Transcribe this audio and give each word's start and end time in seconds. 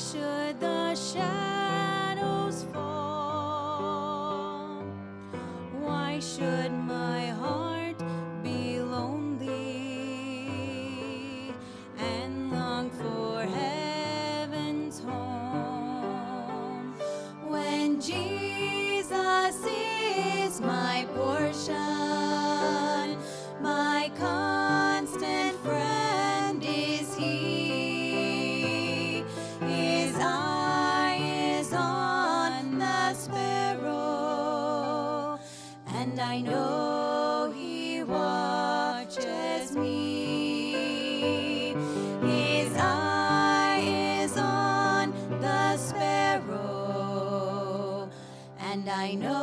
should 0.00 0.58
the 0.60 0.94
shadows 0.94 2.64
fall? 2.72 4.82
Why 5.78 6.18
should 6.20 6.72
my 6.72 7.19
I 36.30 36.40
know 36.42 37.52
He 37.56 38.04
watches 38.04 39.74
me. 39.74 41.74
His 42.22 42.72
eye 42.78 43.80
is 44.22 44.36
on 44.36 45.12
the 45.40 45.76
sparrow, 45.76 46.48
and 48.60 48.88
I 48.88 49.14
know. 49.14 49.39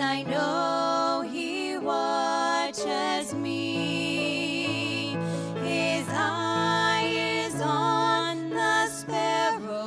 I 0.00 0.22
know 0.22 1.22
He 1.30 1.76
watches 1.78 3.34
me. 3.34 5.16
His 5.62 6.08
eye 6.08 7.12
is 7.46 7.60
on 7.60 8.50
the 8.50 8.86
sparrow, 8.88 9.82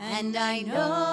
and 0.00 0.36
I 0.36 0.62
know. 0.62 1.09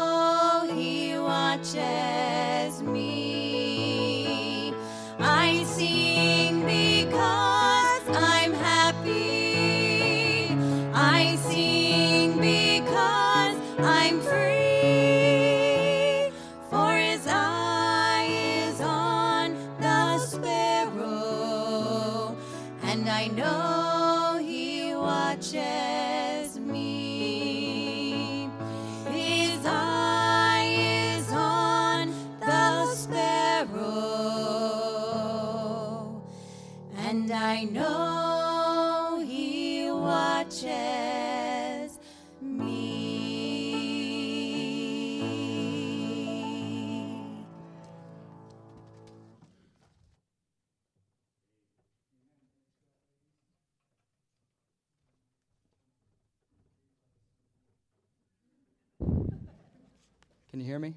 Can 60.50 60.62
you 60.62 60.66
hear 60.66 60.80
me? 60.80 60.94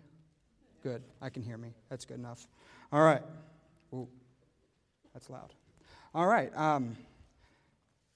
Good. 0.82 1.02
I 1.20 1.28
can 1.28 1.42
hear 1.42 1.58
me. 1.58 1.74
That's 1.88 2.04
good 2.04 2.18
enough. 2.18 2.46
All 2.92 3.02
right. 3.02 3.22
Ooh, 3.92 4.08
that's 5.12 5.28
loud. 5.28 5.52
All 6.14 6.26
right. 6.26 6.56
Um, 6.56 6.96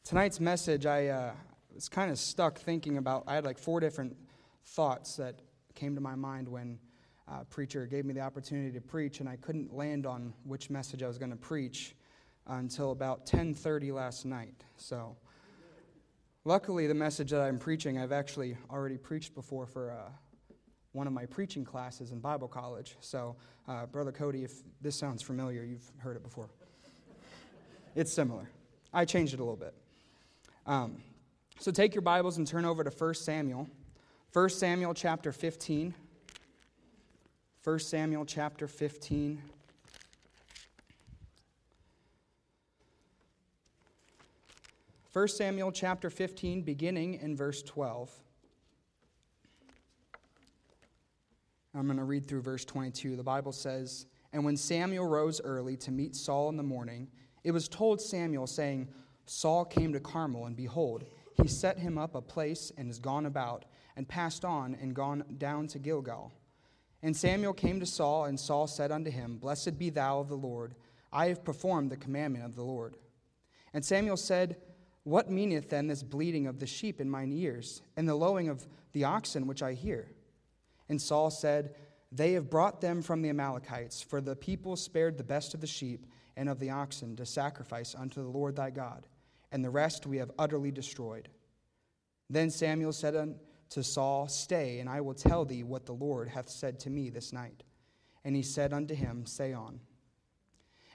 tonight's 0.04 0.38
message, 0.38 0.86
I 0.86 1.08
uh, 1.08 1.32
was 1.74 1.88
kind 1.88 2.10
of 2.10 2.18
stuck 2.18 2.58
thinking 2.58 2.98
about. 2.98 3.24
I 3.26 3.34
had 3.34 3.44
like 3.44 3.58
four 3.58 3.80
different 3.80 4.16
thoughts 4.64 5.16
that 5.16 5.40
came 5.74 5.96
to 5.96 6.00
my 6.00 6.14
mind 6.14 6.48
when 6.48 6.78
a 7.26 7.44
preacher 7.44 7.84
gave 7.86 8.04
me 8.04 8.14
the 8.14 8.20
opportunity 8.20 8.72
to 8.72 8.80
preach, 8.80 9.18
and 9.18 9.28
I 9.28 9.36
couldn't 9.36 9.74
land 9.74 10.06
on 10.06 10.32
which 10.44 10.70
message 10.70 11.02
I 11.02 11.08
was 11.08 11.18
going 11.18 11.32
to 11.32 11.36
preach 11.36 11.96
until 12.46 12.92
about 12.92 13.26
10:30 13.26 13.92
last 13.92 14.24
night. 14.24 14.54
So, 14.76 15.16
luckily, 16.44 16.86
the 16.86 16.94
message 16.94 17.30
that 17.32 17.40
I'm 17.40 17.58
preaching, 17.58 17.98
I've 17.98 18.12
actually 18.12 18.56
already 18.70 18.98
preached 18.98 19.34
before 19.34 19.66
for. 19.66 19.90
Uh, 19.90 20.10
one 20.94 21.08
of 21.08 21.12
my 21.12 21.26
preaching 21.26 21.64
classes 21.64 22.12
in 22.12 22.20
Bible 22.20 22.46
college. 22.46 22.96
So, 23.00 23.34
uh, 23.68 23.84
Brother 23.86 24.12
Cody, 24.12 24.44
if 24.44 24.62
this 24.80 24.96
sounds 24.96 25.22
familiar, 25.22 25.64
you've 25.64 25.90
heard 25.98 26.16
it 26.16 26.22
before. 26.22 26.48
It's 27.96 28.12
similar. 28.12 28.48
I 28.92 29.04
changed 29.04 29.34
it 29.34 29.40
a 29.40 29.42
little 29.42 29.56
bit. 29.56 29.74
Um, 30.66 31.02
so, 31.58 31.72
take 31.72 31.94
your 31.94 32.02
Bibles 32.02 32.38
and 32.38 32.46
turn 32.46 32.64
over 32.64 32.84
to 32.84 32.90
1 32.90 33.14
Samuel. 33.14 33.68
1 34.32 34.48
Samuel 34.50 34.94
chapter 34.94 35.32
15. 35.32 35.94
1 37.64 37.78
Samuel 37.80 38.24
chapter 38.24 38.68
15. 38.68 39.42
First 45.10 45.36
Samuel 45.36 45.70
chapter 45.70 46.10
15, 46.10 46.62
beginning 46.62 47.14
in 47.14 47.36
verse 47.36 47.62
12. 47.62 48.10
I'm 51.74 51.86
going 51.86 51.98
to 51.98 52.04
read 52.04 52.28
through 52.28 52.42
verse 52.42 52.64
22. 52.64 53.16
The 53.16 53.22
Bible 53.22 53.52
says, 53.52 54.06
And 54.32 54.44
when 54.44 54.56
Samuel 54.56 55.06
rose 55.06 55.40
early 55.42 55.76
to 55.78 55.90
meet 55.90 56.14
Saul 56.14 56.48
in 56.48 56.56
the 56.56 56.62
morning, 56.62 57.08
it 57.42 57.50
was 57.50 57.68
told 57.68 58.00
Samuel, 58.00 58.46
saying, 58.46 58.88
Saul 59.26 59.64
came 59.64 59.92
to 59.92 60.00
Carmel, 60.00 60.46
and 60.46 60.56
behold, 60.56 61.04
he 61.34 61.48
set 61.48 61.78
him 61.78 61.98
up 61.98 62.14
a 62.14 62.22
place 62.22 62.70
and 62.76 62.90
is 62.90 62.98
gone 62.98 63.26
about, 63.26 63.64
and 63.96 64.06
passed 64.06 64.44
on 64.44 64.76
and 64.80 64.94
gone 64.94 65.24
down 65.38 65.66
to 65.68 65.78
Gilgal. 65.78 66.32
And 67.02 67.16
Samuel 67.16 67.52
came 67.52 67.80
to 67.80 67.86
Saul, 67.86 68.26
and 68.26 68.38
Saul 68.38 68.66
said 68.66 68.92
unto 68.92 69.10
him, 69.10 69.36
Blessed 69.36 69.78
be 69.78 69.90
thou 69.90 70.20
of 70.20 70.28
the 70.28 70.36
Lord. 70.36 70.74
I 71.12 71.28
have 71.28 71.44
performed 71.44 71.90
the 71.90 71.96
commandment 71.96 72.44
of 72.44 72.54
the 72.54 72.62
Lord. 72.62 72.96
And 73.72 73.84
Samuel 73.84 74.16
said, 74.16 74.56
What 75.02 75.30
meaneth 75.30 75.70
then 75.70 75.88
this 75.88 76.02
bleating 76.02 76.46
of 76.46 76.60
the 76.60 76.66
sheep 76.66 77.00
in 77.00 77.10
mine 77.10 77.32
ears, 77.32 77.82
and 77.96 78.08
the 78.08 78.14
lowing 78.14 78.48
of 78.48 78.66
the 78.92 79.04
oxen 79.04 79.46
which 79.46 79.62
I 79.62 79.74
hear? 79.74 80.08
And 80.88 81.00
Saul 81.00 81.30
said, 81.30 81.74
They 82.12 82.32
have 82.32 82.50
brought 82.50 82.80
them 82.80 83.02
from 83.02 83.22
the 83.22 83.30
Amalekites, 83.30 84.02
for 84.02 84.20
the 84.20 84.36
people 84.36 84.76
spared 84.76 85.16
the 85.16 85.24
best 85.24 85.54
of 85.54 85.60
the 85.60 85.66
sheep 85.66 86.06
and 86.36 86.48
of 86.48 86.58
the 86.58 86.70
oxen 86.70 87.16
to 87.16 87.26
sacrifice 87.26 87.94
unto 87.94 88.22
the 88.22 88.28
Lord 88.28 88.56
thy 88.56 88.70
God, 88.70 89.06
and 89.52 89.64
the 89.64 89.70
rest 89.70 90.06
we 90.06 90.18
have 90.18 90.30
utterly 90.38 90.70
destroyed. 90.70 91.28
Then 92.28 92.50
Samuel 92.50 92.92
said 92.92 93.14
unto 93.14 93.82
Saul, 93.82 94.28
Stay, 94.28 94.80
and 94.80 94.88
I 94.88 95.00
will 95.00 95.14
tell 95.14 95.44
thee 95.44 95.62
what 95.62 95.86
the 95.86 95.92
Lord 95.92 96.28
hath 96.28 96.48
said 96.48 96.80
to 96.80 96.90
me 96.90 97.10
this 97.10 97.32
night. 97.32 97.62
And 98.24 98.34
he 98.34 98.42
said 98.42 98.72
unto 98.72 98.94
him, 98.94 99.26
Say 99.26 99.52
on. 99.52 99.80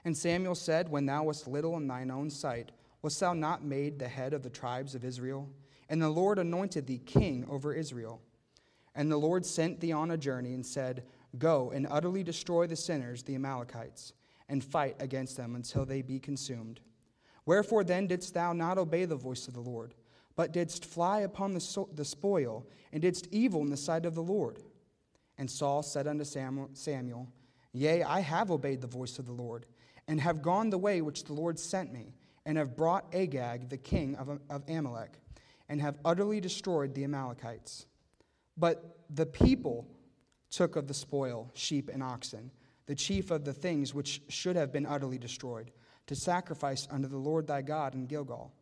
And 0.04 0.16
Samuel 0.16 0.54
said, 0.54 0.88
When 0.88 1.06
thou 1.06 1.24
wast 1.24 1.46
little 1.46 1.76
in 1.76 1.86
thine 1.86 2.10
own 2.10 2.30
sight, 2.30 2.72
wast 3.02 3.20
thou 3.20 3.32
not 3.32 3.64
made 3.64 3.98
the 3.98 4.08
head 4.08 4.34
of 4.34 4.42
the 4.42 4.50
tribes 4.50 4.94
of 4.94 5.04
Israel? 5.04 5.48
And 5.88 6.00
the 6.00 6.08
Lord 6.08 6.38
anointed 6.38 6.86
thee 6.86 6.98
king 6.98 7.46
over 7.48 7.74
Israel. 7.74 8.20
And 8.94 9.10
the 9.10 9.16
Lord 9.16 9.46
sent 9.46 9.80
thee 9.80 9.92
on 9.92 10.10
a 10.10 10.16
journey 10.16 10.54
and 10.54 10.64
said, 10.64 11.04
Go 11.38 11.70
and 11.70 11.86
utterly 11.90 12.22
destroy 12.22 12.66
the 12.66 12.76
sinners, 12.76 13.22
the 13.22 13.34
Amalekites, 13.36 14.12
and 14.48 14.64
fight 14.64 14.96
against 14.98 15.36
them 15.36 15.54
until 15.54 15.84
they 15.84 16.02
be 16.02 16.18
consumed. 16.18 16.80
Wherefore 17.46 17.84
then 17.84 18.06
didst 18.06 18.34
thou 18.34 18.52
not 18.52 18.78
obey 18.78 19.04
the 19.04 19.16
voice 19.16 19.46
of 19.46 19.54
the 19.54 19.60
Lord? 19.60 19.94
but 20.40 20.52
didst 20.52 20.86
fly 20.86 21.20
upon 21.20 21.52
the, 21.52 21.60
so- 21.60 21.90
the 21.94 22.02
spoil, 22.02 22.66
and 22.94 23.02
didst 23.02 23.28
evil 23.30 23.60
in 23.60 23.68
the 23.68 23.76
sight 23.76 24.06
of 24.06 24.14
the 24.14 24.22
Lord. 24.22 24.58
And 25.36 25.50
Saul 25.50 25.82
said 25.82 26.06
unto 26.06 26.24
Samuel, 26.24 27.28
Yea, 27.72 28.02
I 28.02 28.20
have 28.20 28.50
obeyed 28.50 28.80
the 28.80 28.86
voice 28.86 29.18
of 29.18 29.26
the 29.26 29.32
Lord, 29.32 29.66
and 30.08 30.18
have 30.18 30.40
gone 30.40 30.70
the 30.70 30.78
way 30.78 31.02
which 31.02 31.24
the 31.24 31.34
Lord 31.34 31.58
sent 31.58 31.92
me, 31.92 32.14
and 32.46 32.56
have 32.56 32.74
brought 32.74 33.14
Agag, 33.14 33.68
the 33.68 33.76
king 33.76 34.16
of, 34.16 34.40
of 34.48 34.62
Amalek, 34.66 35.18
and 35.68 35.78
have 35.80 35.98
utterly 36.06 36.40
destroyed 36.40 36.94
the 36.94 37.04
Amalekites. 37.04 37.84
But 38.60 38.98
the 39.08 39.26
people 39.26 39.88
took 40.50 40.76
of 40.76 40.86
the 40.86 40.94
spoil 40.94 41.50
sheep 41.54 41.88
and 41.92 42.02
oxen, 42.02 42.50
the 42.86 42.94
chief 42.94 43.30
of 43.30 43.44
the 43.44 43.54
things 43.54 43.94
which 43.94 44.20
should 44.28 44.54
have 44.54 44.70
been 44.70 44.84
utterly 44.84 45.18
destroyed, 45.18 45.70
to 46.06 46.14
sacrifice 46.14 46.86
unto 46.90 47.08
the 47.08 47.16
Lord 47.16 47.46
thy 47.46 47.62
God 47.62 47.94
in 47.94 48.06
Gilgal. 48.06 48.52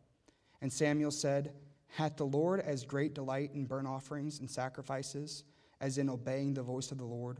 And 0.61 0.71
Samuel 0.71 1.11
said, 1.11 1.53
Hath 1.87 2.15
the 2.15 2.25
Lord 2.25 2.61
as 2.61 2.85
great 2.85 3.13
delight 3.13 3.51
in 3.53 3.65
burnt 3.65 3.87
offerings 3.87 4.39
and 4.39 4.49
sacrifices 4.49 5.43
as 5.81 5.97
in 5.97 6.09
obeying 6.09 6.53
the 6.53 6.63
voice 6.63 6.91
of 6.91 6.97
the 6.97 7.05
Lord? 7.05 7.39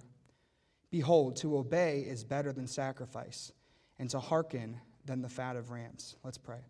Behold, 0.92 1.38
to 1.38 1.58
obey 1.58 2.00
is 2.02 2.24
better 2.24 2.52
than 2.52 2.68
sacrifice, 2.68 3.54
and 4.00 4.10
to 4.10 4.20
hearken 4.20 4.82
than 5.06 5.22
the 5.22 5.30
fat 5.30 5.56
of 5.56 5.70
rams. 5.70 6.18
Let's 6.24 6.38
pray. 6.38 6.66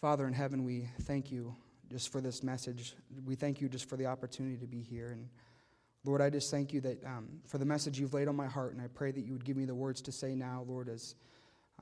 Father 0.00 0.26
in 0.26 0.32
heaven, 0.32 0.64
we 0.64 0.88
thank 1.02 1.30
you 1.30 1.54
just 1.90 2.10
for 2.10 2.20
this 2.20 2.42
message. 2.42 2.94
We 3.24 3.34
thank 3.34 3.60
you 3.60 3.68
just 3.68 3.88
for 3.88 3.96
the 3.96 4.06
opportunity 4.06 4.56
to 4.56 4.66
be 4.66 4.82
here. 4.82 5.12
And 5.12 5.28
Lord, 6.04 6.20
I 6.20 6.30
just 6.30 6.50
thank 6.50 6.72
you 6.72 6.80
that 6.82 7.04
um, 7.04 7.28
for 7.46 7.58
the 7.58 7.64
message 7.64 7.98
you've 7.98 8.14
laid 8.14 8.28
on 8.28 8.36
my 8.36 8.46
heart, 8.46 8.72
and 8.72 8.82
I 8.82 8.88
pray 8.88 9.10
that 9.10 9.20
you 9.20 9.32
would 9.32 9.44
give 9.44 9.56
me 9.56 9.64
the 9.64 9.74
words 9.74 10.00
to 10.02 10.12
say 10.12 10.34
now, 10.34 10.64
Lord, 10.66 10.88
as 10.88 11.14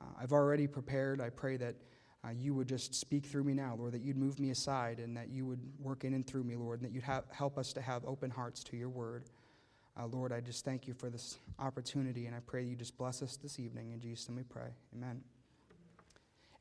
uh, 0.01 0.05
I've 0.21 0.31
already 0.31 0.67
prepared. 0.67 1.21
I 1.21 1.29
pray 1.29 1.57
that 1.57 1.75
uh, 2.23 2.31
you 2.31 2.53
would 2.55 2.67
just 2.67 2.95
speak 2.95 3.25
through 3.25 3.43
me 3.43 3.53
now, 3.53 3.75
Lord, 3.77 3.93
that 3.93 4.01
you'd 4.01 4.17
move 4.17 4.39
me 4.39 4.49
aside 4.49 4.99
and 4.99 5.15
that 5.15 5.29
you 5.29 5.45
would 5.45 5.61
work 5.79 6.03
in 6.03 6.13
and 6.13 6.25
through 6.25 6.43
me, 6.43 6.55
Lord, 6.55 6.79
and 6.81 6.89
that 6.89 6.93
you'd 6.93 7.03
have, 7.03 7.25
help 7.31 7.57
us 7.57 7.71
to 7.73 7.81
have 7.81 8.03
open 8.05 8.31
hearts 8.31 8.63
to 8.65 8.77
your 8.77 8.89
word. 8.89 9.25
Uh, 9.97 10.07
Lord, 10.07 10.33
I 10.33 10.41
just 10.41 10.65
thank 10.65 10.87
you 10.87 10.93
for 10.93 11.09
this 11.09 11.37
opportunity, 11.59 12.25
and 12.25 12.35
I 12.35 12.39
pray 12.39 12.63
you 12.63 12.75
just 12.75 12.97
bless 12.97 13.21
us 13.21 13.37
this 13.37 13.59
evening. 13.59 13.91
In 13.91 13.99
Jesus' 13.99 14.27
name 14.27 14.37
we 14.37 14.43
pray. 14.43 14.69
Amen. 14.95 15.21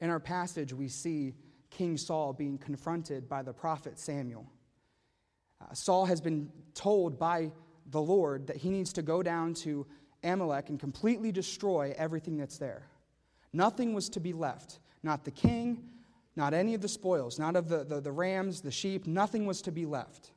In 0.01 0.11
our 0.11 0.21
passage, 0.21 0.73
we 0.73 0.89
see 0.89 1.33
King 1.75 1.97
Saul 1.97 2.33
being 2.33 2.57
confronted 2.57 3.29
by 3.29 3.43
the 3.43 3.53
prophet 3.53 3.99
Samuel. 3.99 4.47
Uh, 5.61 5.75
Saul 5.75 6.07
has 6.07 6.21
been 6.21 6.51
told 6.75 7.19
by 7.19 7.51
the 7.91 8.01
Lord 8.01 8.47
that 8.47 8.57
he 8.57 8.71
needs 8.71 8.93
to 8.93 9.03
go 9.03 9.23
down 9.23 9.55
to 9.55 9.85
Amalek 10.23 10.69
and 10.69 10.79
completely 10.79 11.33
destroy 11.33 11.93
everything 11.99 12.37
that's 12.37 12.59
there. 12.59 12.87
Nothing 13.53 13.93
was 13.93 14.09
to 14.11 14.21
be 14.21 14.33
left. 14.33 14.79
Not 15.03 15.25
the 15.25 15.33
king, 15.33 15.91
not 16.37 16.55
any 16.55 16.75
of 16.75 16.81
the 16.81 16.89
spoils, 16.89 17.39
not 17.39 17.57
of 17.57 17.69
the, 17.69 17.85
the, 17.85 18.01
the, 18.01 18.13
rams, 18.13 18.61
the 18.61 18.71
sheep, 18.71 19.07
nothing 19.07 19.45
was 19.45 19.61
to 19.63 19.73
be 19.73 19.85
left. 19.85 20.31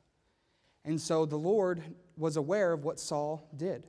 And 0.84 1.00
so 1.00 1.24
the 1.24 1.36
Lord 1.36 1.82
was 2.16 2.36
aware 2.36 2.72
of 2.72 2.84
what 2.84 2.98
Saul 2.98 3.48
did. 3.56 3.86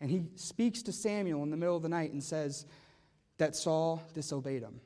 And 0.00 0.10
he 0.10 0.22
speaks 0.34 0.82
to 0.82 0.92
Samuel 0.92 1.42
in 1.42 1.50
the 1.50 1.56
middle 1.56 1.76
of 1.76 1.82
the 1.82 1.88
night 1.88 2.12
and 2.12 2.22
says 2.22 2.66
that 3.38 3.54
Saul 3.54 4.02
disobeyed 4.14 4.62
him. 4.62 4.80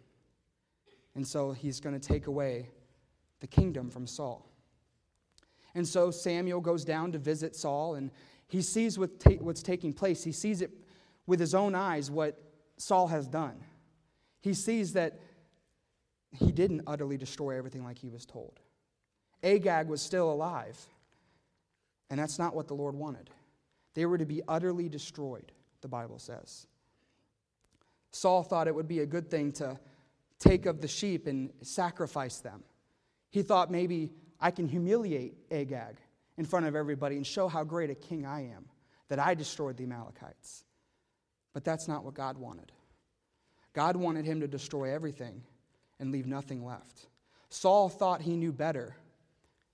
And 1.20 1.28
so 1.28 1.52
he's 1.52 1.80
going 1.80 1.98
to 1.98 2.08
take 2.08 2.26
away 2.26 2.70
the 3.40 3.46
kingdom 3.46 3.90
from 3.90 4.06
Saul. 4.06 4.46
And 5.74 5.86
so 5.86 6.10
Samuel 6.10 6.60
goes 6.60 6.84
down 6.84 7.12
to 7.12 7.18
visit 7.18 7.54
Saul 7.54 7.94
and 7.94 8.10
he 8.48 8.62
sees 8.62 8.98
what 8.98 9.20
ta- 9.20 9.38
what's 9.40 9.62
taking 9.62 9.92
place. 9.92 10.24
He 10.24 10.32
sees 10.32 10.62
it 10.62 10.70
with 11.26 11.38
his 11.38 11.54
own 11.54 11.74
eyes 11.74 12.10
what 12.10 12.40
Saul 12.76 13.06
has 13.08 13.28
done 13.28 13.62
he 14.40 14.54
sees 14.54 14.94
that 14.94 15.20
he 16.32 16.50
didn't 16.50 16.82
utterly 16.86 17.16
destroy 17.16 17.56
everything 17.56 17.84
like 17.84 17.98
he 17.98 18.08
was 18.08 18.24
told. 18.24 18.58
Agag 19.42 19.88
was 19.88 20.00
still 20.00 20.32
alive, 20.32 20.78
and 22.08 22.18
that's 22.18 22.38
not 22.38 22.54
what 22.54 22.68
the 22.68 22.74
Lord 22.74 22.94
wanted. 22.94 23.30
They 23.94 24.06
were 24.06 24.18
to 24.18 24.26
be 24.26 24.42
utterly 24.48 24.88
destroyed, 24.88 25.52
the 25.80 25.88
Bible 25.88 26.18
says. 26.18 26.66
Saul 28.12 28.42
thought 28.42 28.68
it 28.68 28.74
would 28.74 28.88
be 28.88 29.00
a 29.00 29.06
good 29.06 29.30
thing 29.30 29.52
to 29.52 29.78
take 30.40 30.66
of 30.66 30.80
the 30.80 30.88
sheep 30.88 31.26
and 31.26 31.50
sacrifice 31.62 32.38
them. 32.38 32.64
He 33.30 33.42
thought 33.42 33.70
maybe 33.70 34.10
I 34.40 34.50
can 34.50 34.66
humiliate 34.66 35.34
Agag 35.50 35.96
in 36.36 36.44
front 36.44 36.66
of 36.66 36.74
everybody 36.74 37.16
and 37.16 37.26
show 37.26 37.46
how 37.46 37.62
great 37.62 37.90
a 37.90 37.94
king 37.94 38.26
I 38.26 38.46
am, 38.46 38.64
that 39.08 39.18
I 39.18 39.34
destroyed 39.34 39.76
the 39.76 39.84
Amalekites. 39.84 40.64
But 41.52 41.64
that's 41.64 41.86
not 41.86 42.04
what 42.04 42.14
God 42.14 42.38
wanted. 42.38 42.72
God 43.72 43.96
wanted 43.96 44.24
him 44.24 44.40
to 44.40 44.48
destroy 44.48 44.92
everything 44.92 45.42
and 45.98 46.10
leave 46.10 46.26
nothing 46.26 46.64
left. 46.64 47.06
Saul 47.50 47.88
thought 47.88 48.22
he 48.22 48.36
knew 48.36 48.52
better 48.52 48.96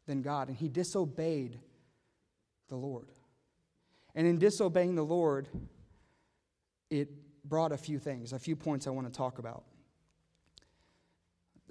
than 0.06 0.22
God, 0.22 0.48
and 0.48 0.56
he 0.56 0.68
disobeyed 0.68 1.58
the 2.68 2.76
Lord. 2.76 3.08
And 4.14 4.26
in 4.26 4.38
disobeying 4.38 4.94
the 4.94 5.04
Lord, 5.04 5.48
it 6.90 7.08
brought 7.44 7.72
a 7.72 7.76
few 7.76 7.98
things, 7.98 8.32
a 8.32 8.38
few 8.38 8.56
points 8.56 8.86
I 8.86 8.90
want 8.90 9.06
to 9.06 9.16
talk 9.16 9.38
about. 9.38 9.64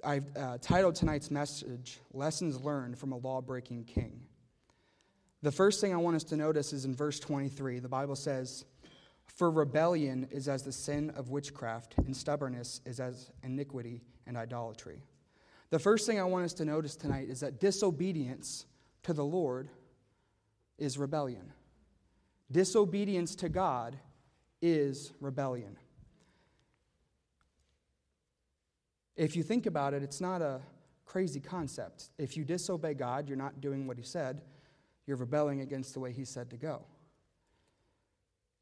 I've 0.04 0.36
uh, 0.36 0.58
titled 0.60 0.94
tonight's 0.94 1.30
message, 1.30 2.00
Lessons 2.12 2.60
Learned 2.60 2.98
from 2.98 3.12
a 3.12 3.16
Law 3.16 3.40
Breaking 3.40 3.84
King. 3.84 4.20
The 5.42 5.52
first 5.52 5.80
thing 5.80 5.92
I 5.92 5.96
want 5.96 6.16
us 6.16 6.24
to 6.24 6.36
notice 6.36 6.72
is 6.72 6.84
in 6.84 6.94
verse 6.94 7.20
23. 7.20 7.78
The 7.78 7.88
Bible 7.88 8.16
says, 8.16 8.64
for 9.26 9.50
rebellion 9.50 10.28
is 10.30 10.48
as 10.48 10.62
the 10.62 10.72
sin 10.72 11.10
of 11.10 11.28
witchcraft, 11.28 11.94
and 11.98 12.16
stubbornness 12.16 12.80
is 12.86 13.00
as 13.00 13.30
iniquity 13.42 14.02
and 14.26 14.36
idolatry. 14.36 15.02
The 15.70 15.78
first 15.78 16.06
thing 16.06 16.18
I 16.18 16.24
want 16.24 16.44
us 16.44 16.54
to 16.54 16.64
notice 16.64 16.96
tonight 16.96 17.28
is 17.28 17.40
that 17.40 17.60
disobedience 17.60 18.66
to 19.02 19.12
the 19.12 19.24
Lord 19.24 19.68
is 20.78 20.96
rebellion. 20.96 21.52
Disobedience 22.50 23.34
to 23.36 23.48
God 23.48 23.98
is 24.62 25.12
rebellion. 25.20 25.76
If 29.16 29.34
you 29.34 29.42
think 29.42 29.66
about 29.66 29.94
it, 29.94 30.02
it's 30.02 30.20
not 30.20 30.42
a 30.42 30.60
crazy 31.06 31.40
concept. 31.40 32.10
If 32.18 32.36
you 32.36 32.44
disobey 32.44 32.94
God, 32.94 33.28
you're 33.28 33.38
not 33.38 33.60
doing 33.60 33.86
what 33.86 33.96
He 33.96 34.02
said, 34.02 34.42
you're 35.06 35.16
rebelling 35.16 35.60
against 35.60 35.94
the 35.94 36.00
way 36.00 36.12
He 36.12 36.24
said 36.24 36.50
to 36.50 36.56
go. 36.56 36.84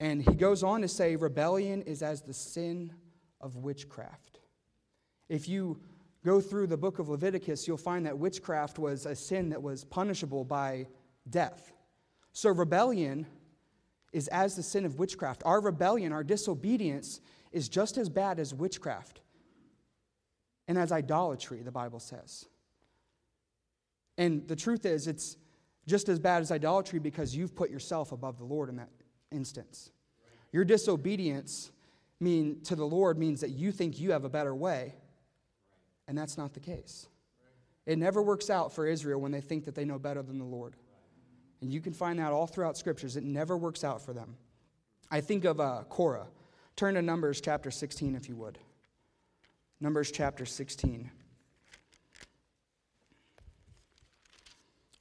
And 0.00 0.22
he 0.22 0.34
goes 0.34 0.62
on 0.62 0.82
to 0.82 0.88
say, 0.88 1.16
rebellion 1.16 1.82
is 1.82 2.02
as 2.02 2.22
the 2.22 2.34
sin 2.34 2.92
of 3.40 3.56
witchcraft. 3.56 4.40
If 5.28 5.48
you 5.48 5.80
go 6.24 6.40
through 6.40 6.66
the 6.66 6.76
book 6.76 6.98
of 6.98 7.08
Leviticus, 7.08 7.66
you'll 7.66 7.76
find 7.76 8.04
that 8.06 8.18
witchcraft 8.18 8.78
was 8.78 9.06
a 9.06 9.14
sin 9.14 9.50
that 9.50 9.62
was 9.62 9.84
punishable 9.84 10.44
by 10.44 10.86
death. 11.30 11.72
So 12.32 12.50
rebellion 12.50 13.26
is 14.12 14.28
as 14.28 14.56
the 14.56 14.62
sin 14.62 14.84
of 14.84 14.98
witchcraft. 14.98 15.42
Our 15.44 15.60
rebellion, 15.60 16.12
our 16.12 16.24
disobedience, 16.24 17.20
is 17.52 17.68
just 17.68 17.96
as 17.96 18.08
bad 18.08 18.38
as 18.38 18.52
witchcraft 18.52 19.20
and 20.68 20.78
as 20.78 20.92
idolatry, 20.92 21.62
the 21.62 21.70
Bible 21.70 22.00
says. 22.00 22.46
And 24.16 24.46
the 24.48 24.56
truth 24.56 24.86
is, 24.86 25.06
it's 25.06 25.36
just 25.86 26.08
as 26.08 26.18
bad 26.18 26.40
as 26.40 26.50
idolatry 26.50 26.98
because 26.98 27.36
you've 27.36 27.54
put 27.54 27.70
yourself 27.70 28.12
above 28.12 28.38
the 28.38 28.44
Lord 28.44 28.68
in 28.68 28.76
that 28.76 28.90
instance. 29.30 29.90
Your 30.52 30.64
disobedience 30.64 31.70
mean 32.20 32.60
to 32.62 32.76
the 32.76 32.86
Lord 32.86 33.18
means 33.18 33.40
that 33.40 33.50
you 33.50 33.72
think 33.72 33.98
you 33.98 34.12
have 34.12 34.24
a 34.24 34.28
better 34.28 34.54
way, 34.54 34.94
and 36.06 36.16
that's 36.16 36.38
not 36.38 36.54
the 36.54 36.60
case. 36.60 37.08
It 37.86 37.98
never 37.98 38.22
works 38.22 38.48
out 38.48 38.72
for 38.72 38.86
Israel 38.86 39.20
when 39.20 39.32
they 39.32 39.40
think 39.40 39.64
that 39.64 39.74
they 39.74 39.84
know 39.84 39.98
better 39.98 40.22
than 40.22 40.38
the 40.38 40.44
Lord. 40.44 40.74
And 41.60 41.72
you 41.72 41.80
can 41.80 41.92
find 41.92 42.18
that 42.18 42.32
all 42.32 42.46
throughout 42.46 42.78
scriptures. 42.78 43.16
It 43.16 43.24
never 43.24 43.56
works 43.56 43.84
out 43.84 44.00
for 44.00 44.12
them. 44.12 44.36
I 45.10 45.20
think 45.20 45.44
of 45.44 45.60
uh, 45.60 45.82
Korah. 45.88 46.26
Turn 46.76 46.94
to 46.94 47.02
Numbers 47.02 47.40
chapter 47.40 47.70
16, 47.70 48.14
if 48.14 48.28
you 48.28 48.36
would. 48.36 48.58
Numbers 49.84 50.10
chapter 50.10 50.46
16. 50.46 51.10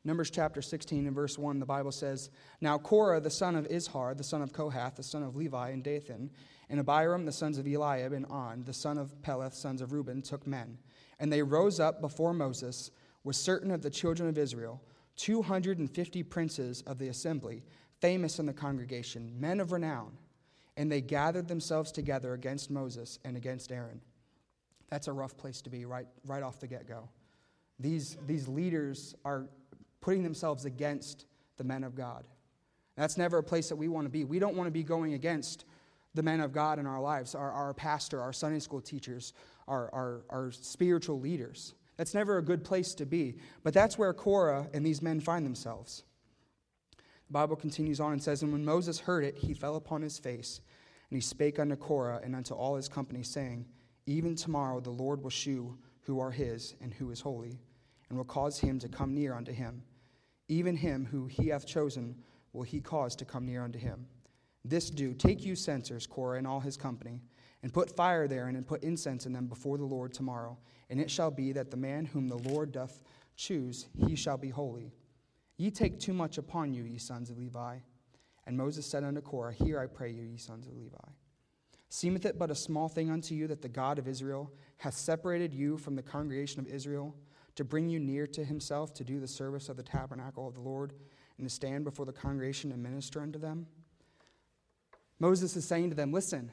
Numbers 0.04 0.30
chapter 0.30 0.62
16 0.62 1.08
and 1.08 1.16
verse 1.16 1.38
1, 1.38 1.58
the 1.58 1.66
Bible 1.66 1.94
says, 1.94 2.30
Now 2.60 2.78
Korah, 2.78 3.22
the 3.22 3.30
son 3.30 3.56
of 3.56 3.66
Izhar, 3.70 4.18
the 4.18 4.26
son 4.26 4.42
of 4.42 4.52
Kohath, 4.52 4.98
the 4.98 5.02
son 5.02 5.24
of 5.24 5.38
Levi, 5.38 5.70
and 5.70 5.86
Dathan, 5.86 6.30
and 6.70 6.82
Abiram, 6.82 7.24
the 7.24 7.32
sons 7.32 7.58
of 7.58 7.66
Eliab, 7.66 8.12
and 8.12 8.26
On, 8.26 8.66
the 8.66 8.74
son 8.74 8.98
of 8.98 9.14
Peleth, 9.22 9.54
sons 9.54 9.82
of 9.82 9.94
Reuben, 9.94 10.22
took 10.22 10.46
men. 10.46 10.78
And 11.18 11.32
they 11.32 11.44
rose 11.44 11.80
up 11.80 12.02
before 12.02 12.34
Moses 12.34 12.92
with 13.24 13.38
certain 13.38 13.72
of 13.72 13.84
the 13.84 13.90
children 13.90 14.28
of 14.28 14.38
Israel, 14.38 14.82
250 15.16 16.24
princes 16.24 16.82
of 16.82 17.00
the 17.00 17.08
assembly, 17.08 17.64
famous 18.02 18.38
in 18.38 18.48
the 18.48 18.52
congregation, 18.52 19.32
men 19.40 19.62
of 19.62 19.72
renown. 19.72 20.18
And 20.76 20.92
they 20.92 21.00
gathered 21.00 21.48
themselves 21.48 21.90
together 21.90 22.34
against 22.34 22.70
Moses 22.70 23.18
and 23.24 23.38
against 23.38 23.72
Aaron. 23.72 24.02
That's 24.94 25.08
a 25.08 25.12
rough 25.12 25.36
place 25.36 25.60
to 25.64 25.72
be 25.72 25.86
right, 25.86 26.06
right 26.24 26.44
off 26.44 26.60
the 26.60 26.68
get 26.68 26.88
go. 26.88 27.10
These, 27.80 28.16
these 28.28 28.48
leaders 28.48 29.16
are 29.26 29.50
putting 30.02 30.22
themselves 30.22 30.66
against 30.66 31.26
the 31.58 31.64
men 31.64 31.84
of 31.84 31.96
God. 31.96 32.26
That's 32.96 33.18
never 33.18 33.40
a 33.40 33.44
place 33.44 33.70
that 33.70 33.76
we 33.76 33.88
want 33.88 34.06
to 34.06 34.12
be. 34.12 34.24
We 34.24 34.38
don't 34.38 34.56
want 34.56 34.68
to 34.68 34.72
be 34.72 34.84
going 34.84 35.16
against 35.16 35.66
the 36.14 36.22
men 36.22 36.42
of 36.42 36.54
God 36.54 36.78
in 36.78 36.86
our 36.86 37.02
lives, 37.02 37.34
our, 37.34 37.52
our 37.52 37.74
pastor, 37.74 38.22
our 38.22 38.32
Sunday 38.32 38.60
school 38.60 38.82
teachers, 38.82 39.34
our, 39.68 39.90
our, 39.96 40.26
our 40.30 40.52
spiritual 40.52 41.20
leaders. 41.20 41.74
That's 41.98 42.14
never 42.14 42.38
a 42.38 42.44
good 42.44 42.64
place 42.64 42.94
to 42.94 43.08
be. 43.08 43.38
But 43.64 43.74
that's 43.74 43.98
where 43.98 44.14
Korah 44.14 44.68
and 44.76 44.86
these 44.86 45.02
men 45.02 45.20
find 45.20 45.44
themselves. 45.44 46.04
The 47.30 47.34
Bible 47.34 47.56
continues 47.56 48.00
on 48.00 48.12
and 48.12 48.22
says, 48.22 48.44
And 48.44 48.52
when 48.52 48.64
Moses 48.64 49.00
heard 49.00 49.24
it, 49.24 49.40
he 49.40 49.56
fell 49.56 49.76
upon 49.76 50.04
his 50.04 50.20
face, 50.20 50.62
and 51.10 51.18
he 51.18 51.22
spake 51.22 51.58
unto 51.58 51.76
Korah 51.76 52.22
and 52.24 52.36
unto 52.36 52.54
all 52.54 52.76
his 52.76 52.88
company, 52.88 53.24
saying, 53.24 53.66
Even 54.06 54.36
tomorrow 54.36 54.80
the 54.80 54.90
Lord 54.90 55.22
will 55.22 55.30
shew 55.30 55.78
who 56.02 56.20
are 56.20 56.32
his 56.32 56.76
and 56.82 56.94
who 56.94 57.12
is 57.12 57.22
holy, 57.22 57.60
and 58.10 58.18
will 58.18 58.26
cause 58.26 58.60
him 58.60 58.80
to 58.80 58.90
come 58.90 59.14
near 59.14 59.34
unto 59.34 59.52
him 59.52 59.84
even 60.48 60.76
him 60.76 61.06
who 61.06 61.28
he 61.28 61.48
hath 61.48 61.66
chosen 61.66 62.16
will 62.52 62.64
he 62.64 62.80
cause 62.80 63.16
to 63.16 63.26
come 63.26 63.46
near 63.46 63.64
unto 63.64 63.80
him. 63.80 64.06
This 64.66 64.90
do, 64.90 65.14
take 65.14 65.44
you 65.44 65.56
censers, 65.56 66.08
Korah 66.08 66.38
and 66.38 66.48
all 66.48 66.60
his 66.60 66.78
company, 66.78 67.22
and 67.64 67.74
put 67.74 67.96
fire 67.96 68.28
therein, 68.28 68.56
and 68.56 68.68
put 68.68 68.84
incense 68.84 69.26
in 69.26 69.34
them 69.34 69.48
before 69.48 69.78
the 69.78 69.86
Lord 69.86 70.14
tomorrow. 70.14 70.58
And 70.90 71.00
it 71.00 71.10
shall 71.10 71.32
be 71.32 71.52
that 71.54 71.72
the 71.72 71.78
man 71.78 72.06
whom 72.06 72.28
the 72.28 72.38
Lord 72.38 72.72
doth 72.72 73.04
choose, 73.36 73.88
he 73.98 74.16
shall 74.16 74.38
be 74.38 74.50
holy. 74.50 74.94
Ye 75.58 75.72
take 75.72 76.00
too 76.00 76.14
much 76.14 76.38
upon 76.38 76.74
you, 76.74 76.84
ye 76.84 76.98
sons 76.98 77.30
of 77.30 77.38
Levi. 77.38 77.78
And 78.46 78.58
Moses 78.58 78.86
said 78.86 79.04
unto 79.04 79.22
Korah, 79.22 79.54
Hear 79.54 79.80
I 79.80 79.88
pray 79.88 80.12
you, 80.12 80.24
ye 80.24 80.38
sons 80.38 80.68
of 80.68 80.76
Levi. 80.76 80.98
Seemeth 81.94 82.26
it 82.26 82.40
but 82.40 82.50
a 82.50 82.56
small 82.56 82.90
thing 82.90 83.12
unto 83.12 83.36
you 83.36 83.48
that 83.48 83.62
the 83.62 83.70
God 83.70 84.00
of 84.00 84.08
Israel 84.08 84.52
hath 84.78 84.96
separated 84.96 85.54
you 85.54 85.78
from 85.78 85.96
the 85.96 86.02
congregation 86.02 86.60
of 86.60 86.68
Israel? 86.68 87.16
to 87.56 87.64
bring 87.64 87.90
you 87.90 88.00
near 88.00 88.26
to 88.28 88.44
himself 88.44 88.94
to 88.96 89.04
do 89.04 89.20
the 89.20 89.28
service 89.28 89.70
of 89.70 89.78
the 89.78 89.84
tabernacle 89.84 90.48
of 90.48 90.56
the 90.56 90.62
Lord 90.62 90.94
and 91.38 91.48
to 91.48 91.54
stand 91.54 91.84
before 91.84 92.06
the 92.06 92.14
congregation 92.14 92.72
and 92.72 92.82
minister 92.82 93.22
unto 93.22 93.40
them? 93.40 93.68
Moses 95.20 95.56
is 95.56 95.66
saying 95.66 95.90
to 95.90 95.96
them, 95.96 96.12
Listen, 96.12 96.52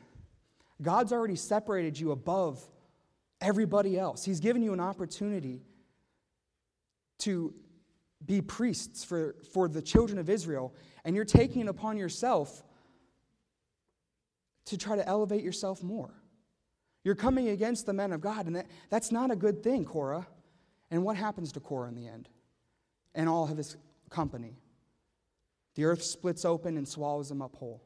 God's 0.83 1.13
already 1.13 1.37
separated 1.37 1.99
you 1.99 2.13
above 2.13 2.63
everybody 3.41 3.99
else. 3.99 4.25
He's 4.25 4.41
given 4.41 4.63
you 4.63 4.73
an 4.73 4.81
opportunity 4.81 5.63
to 7.19 7.55
be 8.25 8.43
priests 8.43 9.03
for, 9.03 9.37
for 9.53 9.69
the 9.69 9.83
children 9.83 10.19
of 10.19 10.29
Israel, 10.29 10.75
and 11.05 11.17
you're 11.17 11.25
taking 11.25 11.63
it 11.63 11.69
upon 11.69 11.97
yourself 11.97 12.63
to 14.67 14.79
try 14.79 14.97
to 14.97 15.07
elevate 15.07 15.43
yourself 15.43 15.83
more. 15.83 16.15
You're 17.03 17.15
coming 17.15 17.49
against 17.49 17.87
the 17.87 17.93
men 17.93 18.13
of 18.13 18.21
God, 18.21 18.47
and 18.47 18.57
that, 18.57 18.67
that's 18.91 19.11
not 19.11 19.31
a 19.31 19.37
good 19.37 19.63
thing, 19.63 19.85
Korah. 19.85 20.27
And 20.91 21.03
what 21.03 21.17
happens 21.17 21.53
to 21.53 21.61
Korah 21.61 21.89
in 21.89 21.95
the 21.95 22.07
end? 22.07 22.29
And 23.15 23.29
all 23.29 23.45
of 23.51 23.57
his 23.57 23.77
company? 24.11 24.59
The 25.75 25.85
earth 25.85 26.03
splits 26.03 26.45
open 26.45 26.77
and 26.77 26.87
swallows 26.87 27.29
them 27.29 27.41
up 27.41 27.55
whole. 27.57 27.83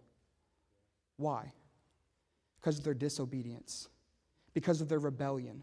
Why? 1.16 1.52
Because 2.60 2.78
of 2.78 2.84
their 2.84 2.94
disobedience, 2.94 3.88
because 4.52 4.80
of 4.80 4.88
their 4.88 4.98
rebellion. 4.98 5.62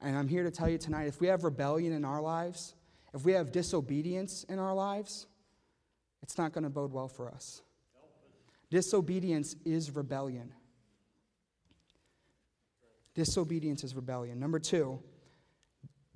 And 0.00 0.16
I'm 0.16 0.28
here 0.28 0.44
to 0.44 0.50
tell 0.50 0.68
you 0.68 0.78
tonight 0.78 1.08
if 1.08 1.20
we 1.20 1.28
have 1.28 1.44
rebellion 1.44 1.92
in 1.92 2.04
our 2.04 2.20
lives, 2.20 2.74
if 3.14 3.24
we 3.24 3.32
have 3.32 3.52
disobedience 3.52 4.44
in 4.44 4.58
our 4.58 4.74
lives, 4.74 5.26
it's 6.22 6.38
not 6.38 6.52
going 6.52 6.64
to 6.64 6.70
bode 6.70 6.92
well 6.92 7.08
for 7.08 7.30
us. 7.30 7.62
Disobedience 8.74 9.54
is 9.64 9.94
rebellion. 9.94 10.52
Disobedience 13.14 13.84
is 13.84 13.94
rebellion. 13.94 14.40
Number 14.40 14.58
two, 14.58 14.98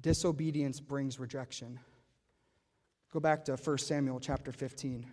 Disobedience 0.00 0.80
brings 0.80 1.20
rejection. 1.20 1.78
Go 3.12 3.20
back 3.20 3.44
to 3.44 3.54
1 3.54 3.78
Samuel 3.78 4.18
chapter 4.18 4.50
15. 4.50 5.06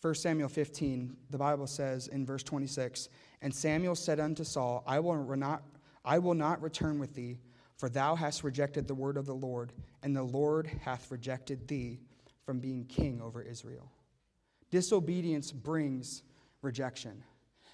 First 0.00 0.22
Samuel 0.22 0.48
15, 0.48 1.16
the 1.30 1.38
Bible 1.38 1.66
says 1.66 2.08
in 2.08 2.26
verse 2.26 2.42
26, 2.42 3.08
And 3.42 3.54
Samuel 3.54 3.94
said 3.94 4.20
unto 4.20 4.44
Saul, 4.44 4.84
I 4.86 5.00
will 5.00 5.36
not, 5.36 5.62
I 6.04 6.18
will 6.18 6.34
not 6.34 6.62
return 6.62 6.98
with 6.98 7.14
thee, 7.14 7.38
for 7.76 7.88
thou 7.88 8.14
hast 8.14 8.44
rejected 8.44 8.86
the 8.86 8.94
word 8.94 9.16
of 9.16 9.26
the 9.26 9.34
Lord, 9.34 9.72
and 10.02 10.14
the 10.14 10.22
Lord 10.22 10.66
hath 10.82 11.10
rejected 11.10 11.66
thee 11.66 12.00
from 12.44 12.60
being 12.60 12.84
king 12.84 13.20
over 13.22 13.42
Israel. 13.42 13.90
Disobedience 14.70 15.52
brings 15.52 16.22
rejection. 16.62 17.22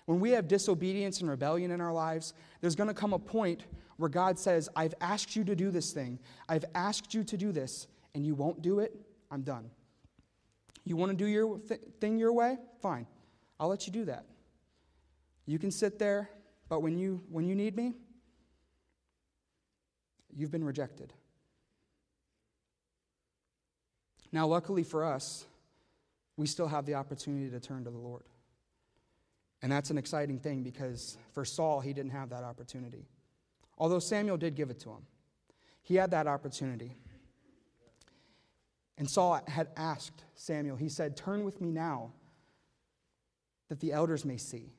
When 0.07 0.21
we 0.21 0.31
have 0.31 0.49
disobedience 0.49 1.21
and 1.21 1.31
rebellion 1.31 1.71
in 1.71 1.81
our 1.81 1.93
lives, 1.93 2.35
there's 2.61 2.75
going 2.75 2.89
to 2.89 2.95
come 2.95 3.13
a 3.13 3.19
point 3.19 3.65
where 3.97 4.09
God 4.09 4.39
says, 4.39 4.69
I've 4.75 4.95
asked 5.01 5.37
you 5.37 5.45
to 5.45 5.55
do 5.55 5.71
this 5.71 5.93
thing. 5.93 6.19
I've 6.49 6.65
asked 6.75 7.15
you 7.15 7.23
to 7.25 7.37
do 7.37 7.53
this, 7.53 7.87
and 8.15 8.27
you 8.27 8.35
won't 8.35 8.63
do 8.63 8.81
it. 8.81 8.95
I'm 9.31 9.43
done. 9.43 9.71
You 10.85 10.97
want 10.97 11.11
to 11.11 11.17
do 11.17 11.27
your 11.27 11.59
th- 11.59 11.81
thing 12.01 12.19
your 12.19 12.33
way? 12.33 12.59
Fine. 12.81 13.07
I'll 13.59 13.69
let 13.69 13.87
you 13.87 13.93
do 13.93 14.05
that. 14.07 14.25
You 15.47 15.59
can 15.59 15.71
sit 15.71 15.99
there, 15.99 16.31
but 16.69 16.81
when 16.81 16.99
you, 16.99 17.23
when 17.29 17.47
you 17.47 17.55
need 17.55 17.77
me, 17.77 17.95
You've 20.35 20.51
been 20.51 20.65
rejected. 20.65 21.13
Now, 24.33 24.47
luckily 24.47 24.83
for 24.83 25.05
us, 25.05 25.45
we 26.37 26.47
still 26.47 26.69
have 26.69 26.87
the 26.87 26.95
opportunity 26.95 27.51
to 27.51 27.61
turn 27.61 27.85
to 27.85 27.91
the 27.91 27.99
Lord. 27.99 28.23
And 29.61 29.71
that's 29.71 29.91
an 29.91 29.99
exciting 29.99 30.39
thing 30.39 30.63
because 30.63 31.19
for 31.33 31.45
Saul, 31.45 31.81
he 31.81 31.93
didn't 31.93 32.13
have 32.13 32.31
that 32.31 32.43
opportunity. 32.43 33.07
Although 33.77 33.99
Samuel 33.99 34.39
did 34.39 34.55
give 34.55 34.71
it 34.71 34.81
to 34.81 34.91
him, 34.91 35.07
he 35.83 35.97
had 35.97 36.11
that 36.13 36.27
opportunity. 36.27 36.97
And 39.03 39.11
Saul 39.11 39.41
had 39.49 39.67
asked 39.77 40.23
Samuel, 40.37 40.77
he 40.77 40.89
said, 40.89 41.17
Turn 41.17 41.43
with 41.43 41.61
me 41.61 41.73
now 41.73 42.13
that 43.69 43.81
the 43.81 43.91
elders 43.91 44.25
may 44.25 44.37
see. 44.37 44.77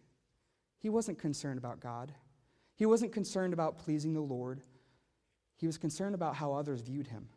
He 0.79 0.87
wasn't 0.87 1.19
concerned 1.19 1.57
about 1.57 1.81
God. 1.81 2.13
He 2.77 2.85
wasn't 2.85 3.11
concerned 3.11 3.51
about 3.51 3.79
pleasing 3.79 4.13
the 4.13 4.21
Lord. 4.21 4.61
He 5.57 5.67
was 5.67 5.77
concerned 5.77 6.15
about 6.15 6.37
how 6.37 6.53
others 6.53 6.79
viewed 6.79 7.07
him. 7.07 7.27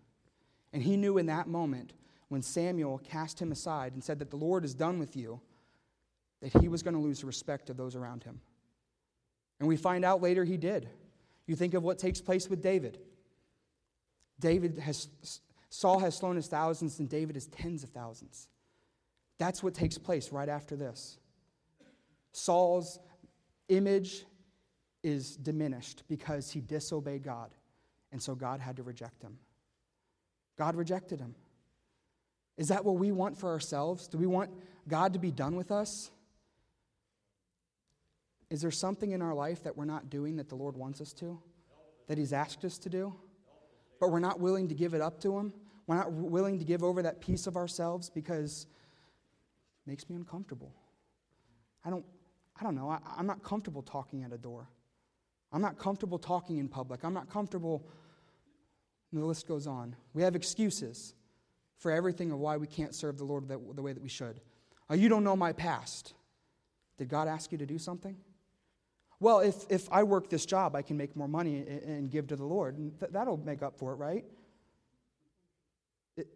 And 0.73 0.81
he 0.81 0.97
knew 0.97 1.19
in 1.19 1.27
that 1.27 1.49
moment, 1.49 1.93
when 2.29 2.41
Samuel 2.41 2.99
cast 2.99 3.43
him 3.43 3.51
aside 3.51 3.95
and 3.95 4.05
said 4.05 4.21
that 4.21 4.31
the 4.31 4.37
Lord 4.37 4.65
is 4.65 4.73
done 4.73 5.01
with 5.01 5.17
you, 5.17 5.41
that 6.41 6.63
he 6.63 6.69
was 6.69 6.85
going 6.85 6.95
to 6.95 7.01
lose 7.01 7.19
the 7.19 7.27
respect 7.27 7.69
of 7.69 7.77
those 7.77 7.97
around 7.97 8.23
him. 8.23 8.41
And 9.59 9.67
we 9.69 9.77
find 9.77 10.05
out 10.05 10.23
later 10.23 10.45
he 10.45 10.57
did. 10.57 10.89
You 11.49 11.57
think 11.57 11.75
of 11.75 11.83
what 11.83 11.99
takes 11.99 12.21
place 12.21 12.49
with 12.49 12.63
David. 12.63 12.97
David 14.39 14.79
has, 14.79 15.09
Saul 15.69 15.99
has 15.99 16.17
slain 16.17 16.37
his 16.37 16.49
thousands, 16.49 16.99
and 16.99 17.09
David 17.09 17.37
is 17.37 17.47
tens 17.47 17.83
of 17.83 17.91
thousands. 17.91 18.49
That's 19.39 19.63
what 19.63 19.75
takes 19.75 19.99
place 19.99 20.33
right 20.33 20.49
after 20.49 20.77
this. 20.77 21.19
Saul's 22.33 22.99
image 23.69 24.25
is 25.03 25.37
diminished 25.37 26.05
because 26.09 26.51
he 26.51 26.61
disobeyed 26.61 27.23
God, 27.23 27.51
and 28.13 28.23
so 28.23 28.35
God 28.35 28.61
had 28.61 28.77
to 28.77 28.83
reject 28.83 29.23
him. 29.23 29.39
God 30.57 30.77
rejected 30.77 31.21
him. 31.21 31.35
Is 32.57 32.69
that 32.69 32.85
what 32.85 32.97
we 32.97 33.13
want 33.13 33.37
for 33.37 33.51
ourselves? 33.51 34.09
Do 34.09 34.19
we 34.19 34.27
want 34.27 34.51
God 34.89 35.13
to 35.13 35.19
be 35.19 35.31
done 35.31 35.57
with 35.57 35.71
us? 35.71 36.11
Is 38.49 38.63
there 38.63 38.71
something 38.71 39.13
in 39.13 39.23
our 39.23 39.35
life 39.35 39.65
that 39.65 39.77
we're 39.77 39.85
not 39.85 40.09
doing 40.09 40.37
that 40.37 40.49
the 40.49 40.55
Lord 40.55 40.77
wants 40.77 41.01
us 41.01 41.13
to? 41.15 41.39
That 42.07 42.17
He's 42.17 42.33
asked 42.33 42.65
us 42.65 42.79
to 42.79 42.89
do? 42.89 43.15
But 44.01 44.11
we're 44.11 44.21
not 44.21 44.41
willing 44.41 44.69
to 44.69 44.75
give 44.75 44.95
it 44.95 45.01
up 45.01 45.21
to 45.23 45.39
Him? 45.39 45.53
We're 45.87 45.97
not 45.97 46.13
willing 46.13 46.59
to 46.59 46.65
give 46.65 46.83
over 46.83 47.03
that 47.03 47.21
piece 47.21 47.47
of 47.47 47.57
ourselves 47.57 48.11
because 48.11 48.67
it 49.87 49.91
makes 49.91 50.09
me 50.11 50.17
uncomfortable. 50.17 50.73
I 51.85 51.91
don't, 51.91 52.05
I 52.61 52.65
don't 52.65 52.75
know. 52.75 52.89
I, 52.91 52.99
I'm 53.17 53.27
not 53.27 53.43
comfortable 53.43 53.83
talking 53.83 54.25
at 54.25 54.33
a 54.33 54.39
door. 54.39 54.69
I'm 55.53 55.63
not 55.63 55.79
comfortable 55.79 56.19
talking 56.19 56.59
in 56.59 56.69
public. 56.69 57.05
I'm 57.05 57.15
not 57.15 57.31
comfortable. 57.31 57.87
And 59.13 59.23
the 59.23 59.27
list 59.27 59.47
goes 59.47 59.67
on. 59.67 59.95
We 60.13 60.23
have 60.23 60.35
excuses 60.35 61.15
for 61.79 61.93
everything 61.93 62.33
of 62.33 62.39
why 62.39 62.57
we 62.57 62.67
can't 62.67 62.95
serve 62.95 63.19
the 63.19 63.25
Lord 63.25 63.49
the, 63.49 63.59
way 63.59 63.93
that 63.93 64.03
we 64.03 64.09
should. 64.09 64.41
Oh, 64.91 64.95
you 64.95 65.09
don't 65.09 65.25
know 65.25 65.37
my 65.37 65.53
past. 65.53 66.15
Did 66.99 67.09
God 67.09 67.29
ask 67.29 67.53
you 67.53 67.59
to 67.59 67.67
do 67.67 67.79
something? 67.79 68.17
Well, 69.19 69.41
if, 69.41 69.65
if 69.71 69.91
I 69.91 70.03
work 70.03 70.29
this 70.29 70.45
job, 70.45 70.77
I 70.77 70.83
can 70.83 70.97
make 70.97 71.17
more 71.17 71.29
money 71.29 71.59
and, 71.59 72.11
give 72.11 72.27
to 72.29 72.37
the 72.37 72.45
Lord. 72.45 72.77
And 72.77 72.99
th- 73.01 73.13
that'll 73.13 73.39
make 73.39 73.63
up 73.63 73.79
for 73.79 73.93
it, 73.93 73.97
right? 73.97 74.25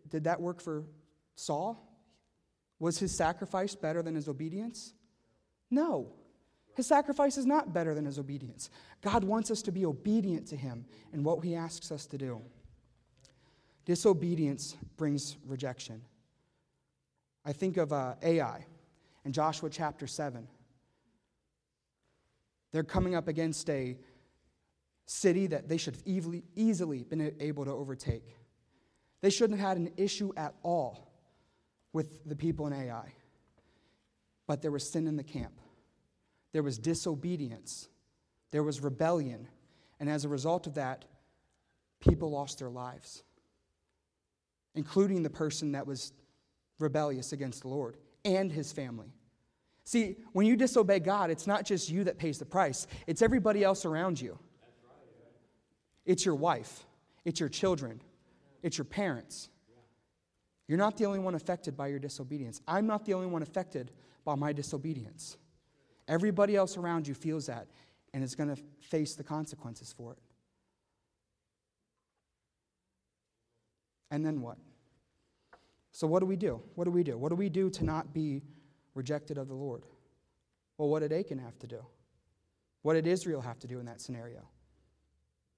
Did 0.08 0.25
that 0.25 0.40
work 0.40 0.60
for 0.60 0.84
Saul? 1.34 1.87
Was 2.78 2.99
his 2.99 3.14
sacrifice 3.14 3.75
better 3.75 4.02
than 4.02 4.14
his 4.14 4.28
obedience? 4.28 4.95
No. 5.71 6.12
His 6.75 6.86
sacrifice 6.86 7.36
is 7.36 7.45
not 7.45 7.75
better 7.75 7.95
than 7.95 8.06
his 8.06 8.19
obedience. 8.19 8.71
God 9.02 9.25
wants 9.25 9.50
us 9.50 9.60
to 9.62 9.73
be 9.73 9.84
obedient 9.84 10.47
to 10.49 10.56
him 10.56 10.86
in 11.12 11.23
what 11.23 11.45
he 11.45 11.54
asks 11.54 11.93
us 11.93 12.06
to 12.06 12.19
do. 12.19 12.40
Disobedience 13.84 14.76
brings 14.97 15.36
rejection. 15.47 16.00
I 17.45 17.52
think 17.52 17.76
of 17.76 17.93
uh, 17.93 18.14
Ai 18.23 18.64
in 19.25 19.32
Joshua 19.32 19.69
chapter 19.69 20.06
7. 20.06 20.47
They're 22.73 22.85
coming 22.85 23.15
up 23.15 23.28
against 23.28 23.69
a 23.69 23.99
city 25.06 25.49
that 25.49 25.69
they 25.69 25.76
should 25.76 25.97
have 25.97 26.02
easily, 26.06 26.45
easily 26.54 27.02
been 27.02 27.35
able 27.41 27.65
to 27.65 27.73
overtake. 27.73 28.37
They 29.23 29.30
shouldn't 29.30 29.59
have 29.59 29.69
had 29.69 29.76
an 29.76 29.93
issue 29.97 30.33
at 30.37 30.54
all 30.63 31.13
with 31.93 32.25
the 32.28 32.37
people 32.37 32.67
in 32.67 32.73
Ai. 32.73 33.13
But 34.47 34.63
there 34.63 34.71
was 34.71 34.89
sin 34.89 35.06
in 35.06 35.17
the 35.17 35.25
camp, 35.25 35.61
there 36.52 36.63
was 36.63 36.78
disobedience, 36.78 37.89
there 38.50 38.63
was 38.63 38.80
rebellion. 38.80 39.49
And 39.99 40.09
as 40.09 40.25
a 40.25 40.28
result 40.28 40.67
of 40.67 40.75
that, 40.75 41.04
people 42.00 42.30
lost 42.30 42.59
their 42.59 42.71
lives, 42.71 43.23
including 44.75 45.23
the 45.23 45.30
person 45.30 45.73
that 45.73 45.87
was 45.87 46.15
rebellious 46.78 47.33
against 47.33 47.63
the 47.63 47.69
Lord 47.69 47.99
and 48.25 48.50
his 48.50 48.73
family. 48.73 49.13
See, 49.84 50.16
when 50.32 50.47
you 50.47 50.56
disobey 50.56 51.00
God, 51.00 51.30
it's 51.30 51.47
not 51.47 51.64
just 51.64 51.90
you 51.90 52.04
that 52.04 52.19
pays 52.19 52.38
the 52.38 52.45
price, 52.45 52.86
it's 53.06 53.23
everybody 53.23 53.64
else 53.64 53.84
around 53.84 54.21
you. 54.21 54.38
It's 56.04 56.25
your 56.25 56.34
wife, 56.34 56.84
it's 57.25 57.40
your 57.40 57.49
children, 57.49 58.00
it's 58.62 58.78
your 58.78 58.84
parents. 58.84 59.49
You're 60.69 60.78
not 60.78 60.97
the 60.97 61.06
only 61.06 61.19
one 61.19 61.34
affected 61.34 61.76
by 61.76 61.88
your 61.88 61.99
disobedience. 61.99 62.60
I'm 62.69 62.86
not 62.86 63.04
the 63.04 63.14
only 63.14 63.26
one 63.26 63.43
affected 63.43 63.90
by 64.25 64.36
my 64.36 64.52
disobedience. 64.52 65.36
Everybody 66.06 66.54
else 66.54 66.76
around 66.76 67.08
you 67.08 67.14
feels 67.14 67.47
that 67.47 67.66
and 68.14 68.23
is 68.23 68.34
going 68.34 68.54
to 68.54 68.62
face 68.80 69.14
the 69.14 69.25
consequences 69.25 69.93
for 69.93 70.12
it. 70.12 70.19
And 74.10 74.25
then 74.25 74.40
what? 74.40 74.58
So, 75.93 76.06
what 76.06 76.21
do 76.21 76.26
we 76.26 76.36
do? 76.36 76.60
What 76.75 76.84
do 76.84 76.90
we 76.90 77.02
do? 77.02 77.19
What 77.19 77.30
do 77.30 77.36
we 77.36 77.49
do 77.49 77.71
to 77.71 77.84
not 77.84 78.12
be 78.12 78.43
rejected 78.95 79.39
of 79.39 79.49
the 79.49 79.55
Lord. 79.55 79.85
Well, 80.79 80.89
what 80.89 81.00
did 81.00 81.13
Achan 81.13 81.39
have 81.39 81.59
to 81.61 81.67
do? 81.67 81.85
What 82.83 82.95
did 82.95 83.07
Israel 83.07 83.41
have 83.41 83.59
to 83.61 83.67
do 83.67 83.79
in 83.79 83.87
that 83.87 84.00
scenario? 84.00 84.49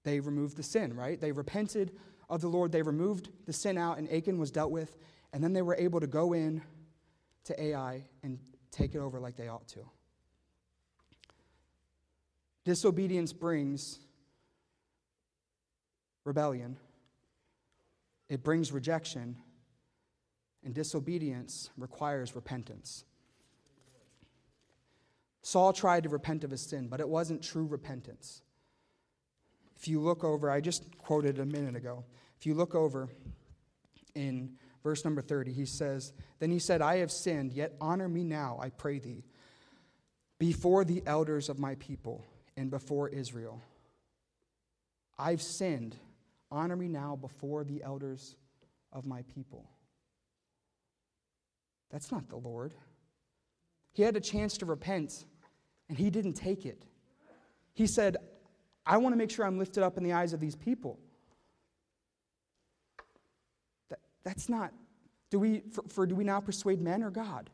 They 0.04 0.20
removed 0.20 0.56
the 0.56 0.62
sin, 0.62 0.94
right? 0.96 1.20
They 1.20 1.32
repented 1.32 1.92
of 2.28 2.40
the 2.40 2.48
Lord. 2.48 2.72
They 2.72 2.82
removed 2.82 3.28
the 3.46 3.52
sin 3.52 3.78
out, 3.78 3.98
and 3.98 4.12
Achan 4.12 4.38
was 4.38 4.50
dealt 4.50 4.70
with. 4.70 4.96
And 5.32 5.42
then 5.42 5.52
they 5.52 5.62
were 5.62 5.76
able 5.76 6.00
to 6.00 6.06
go 6.06 6.32
in 6.32 6.62
to 7.44 7.62
Ai 7.62 8.04
and 8.22 8.38
take 8.70 8.94
it 8.94 8.98
over 8.98 9.20
like 9.20 9.36
they 9.36 9.48
ought 9.48 9.68
to. 9.68 9.80
Disobedience 12.64 13.32
brings 13.32 13.98
rebellion, 16.24 16.76
it 18.28 18.42
brings 18.42 18.72
rejection, 18.72 19.36
and 20.64 20.72
disobedience 20.72 21.70
requires 21.76 22.36
repentance. 22.36 23.04
Saul 25.42 25.72
tried 25.72 26.04
to 26.04 26.08
repent 26.08 26.44
of 26.44 26.50
his 26.50 26.62
sin, 26.62 26.88
but 26.88 27.00
it 27.00 27.08
wasn't 27.08 27.42
true 27.42 27.66
repentance. 27.66 28.42
If 29.76 29.88
you 29.88 30.00
look 30.00 30.22
over, 30.22 30.50
I 30.50 30.60
just 30.60 30.96
quoted 30.98 31.38
a 31.38 31.44
minute 31.44 31.74
ago. 31.74 32.04
If 32.38 32.46
you 32.46 32.54
look 32.54 32.74
over 32.74 33.08
in 34.14 34.52
verse 34.84 35.04
number 35.04 35.20
30, 35.20 35.52
he 35.52 35.66
says, 35.66 36.12
Then 36.38 36.50
he 36.50 36.60
said, 36.60 36.80
I 36.80 36.98
have 36.98 37.10
sinned, 37.10 37.52
yet 37.52 37.74
honor 37.80 38.08
me 38.08 38.22
now, 38.22 38.58
I 38.62 38.70
pray 38.70 39.00
thee, 39.00 39.24
before 40.38 40.84
the 40.84 41.02
elders 41.06 41.48
of 41.48 41.58
my 41.58 41.74
people 41.76 42.24
and 42.56 42.70
before 42.70 43.08
Israel. 43.08 43.60
I've 45.18 45.42
sinned. 45.42 45.96
Honor 46.50 46.76
me 46.76 46.88
now 46.88 47.16
before 47.16 47.64
the 47.64 47.82
elders 47.82 48.36
of 48.92 49.06
my 49.06 49.22
people. 49.22 49.70
That's 51.90 52.12
not 52.12 52.28
the 52.28 52.36
Lord. 52.36 52.74
He 53.92 54.02
had 54.02 54.16
a 54.16 54.20
chance 54.20 54.56
to 54.58 54.66
repent, 54.66 55.24
and 55.92 55.98
he 55.98 56.08
didn't 56.08 56.32
take 56.32 56.64
it. 56.64 56.86
He 57.74 57.86
said, 57.86 58.16
I 58.86 58.96
want 58.96 59.12
to 59.12 59.18
make 59.18 59.30
sure 59.30 59.44
I'm 59.44 59.58
lifted 59.58 59.84
up 59.84 59.98
in 59.98 60.04
the 60.04 60.14
eyes 60.14 60.32
of 60.32 60.40
these 60.40 60.56
people. 60.56 60.98
That, 63.90 63.98
that's 64.24 64.48
not, 64.48 64.72
do 65.28 65.38
we, 65.38 65.60
for, 65.70 65.84
for 65.88 66.06
do 66.06 66.14
we 66.14 66.24
now 66.24 66.40
persuade 66.40 66.80
men 66.80 67.02
or 67.02 67.10
God? 67.10 67.50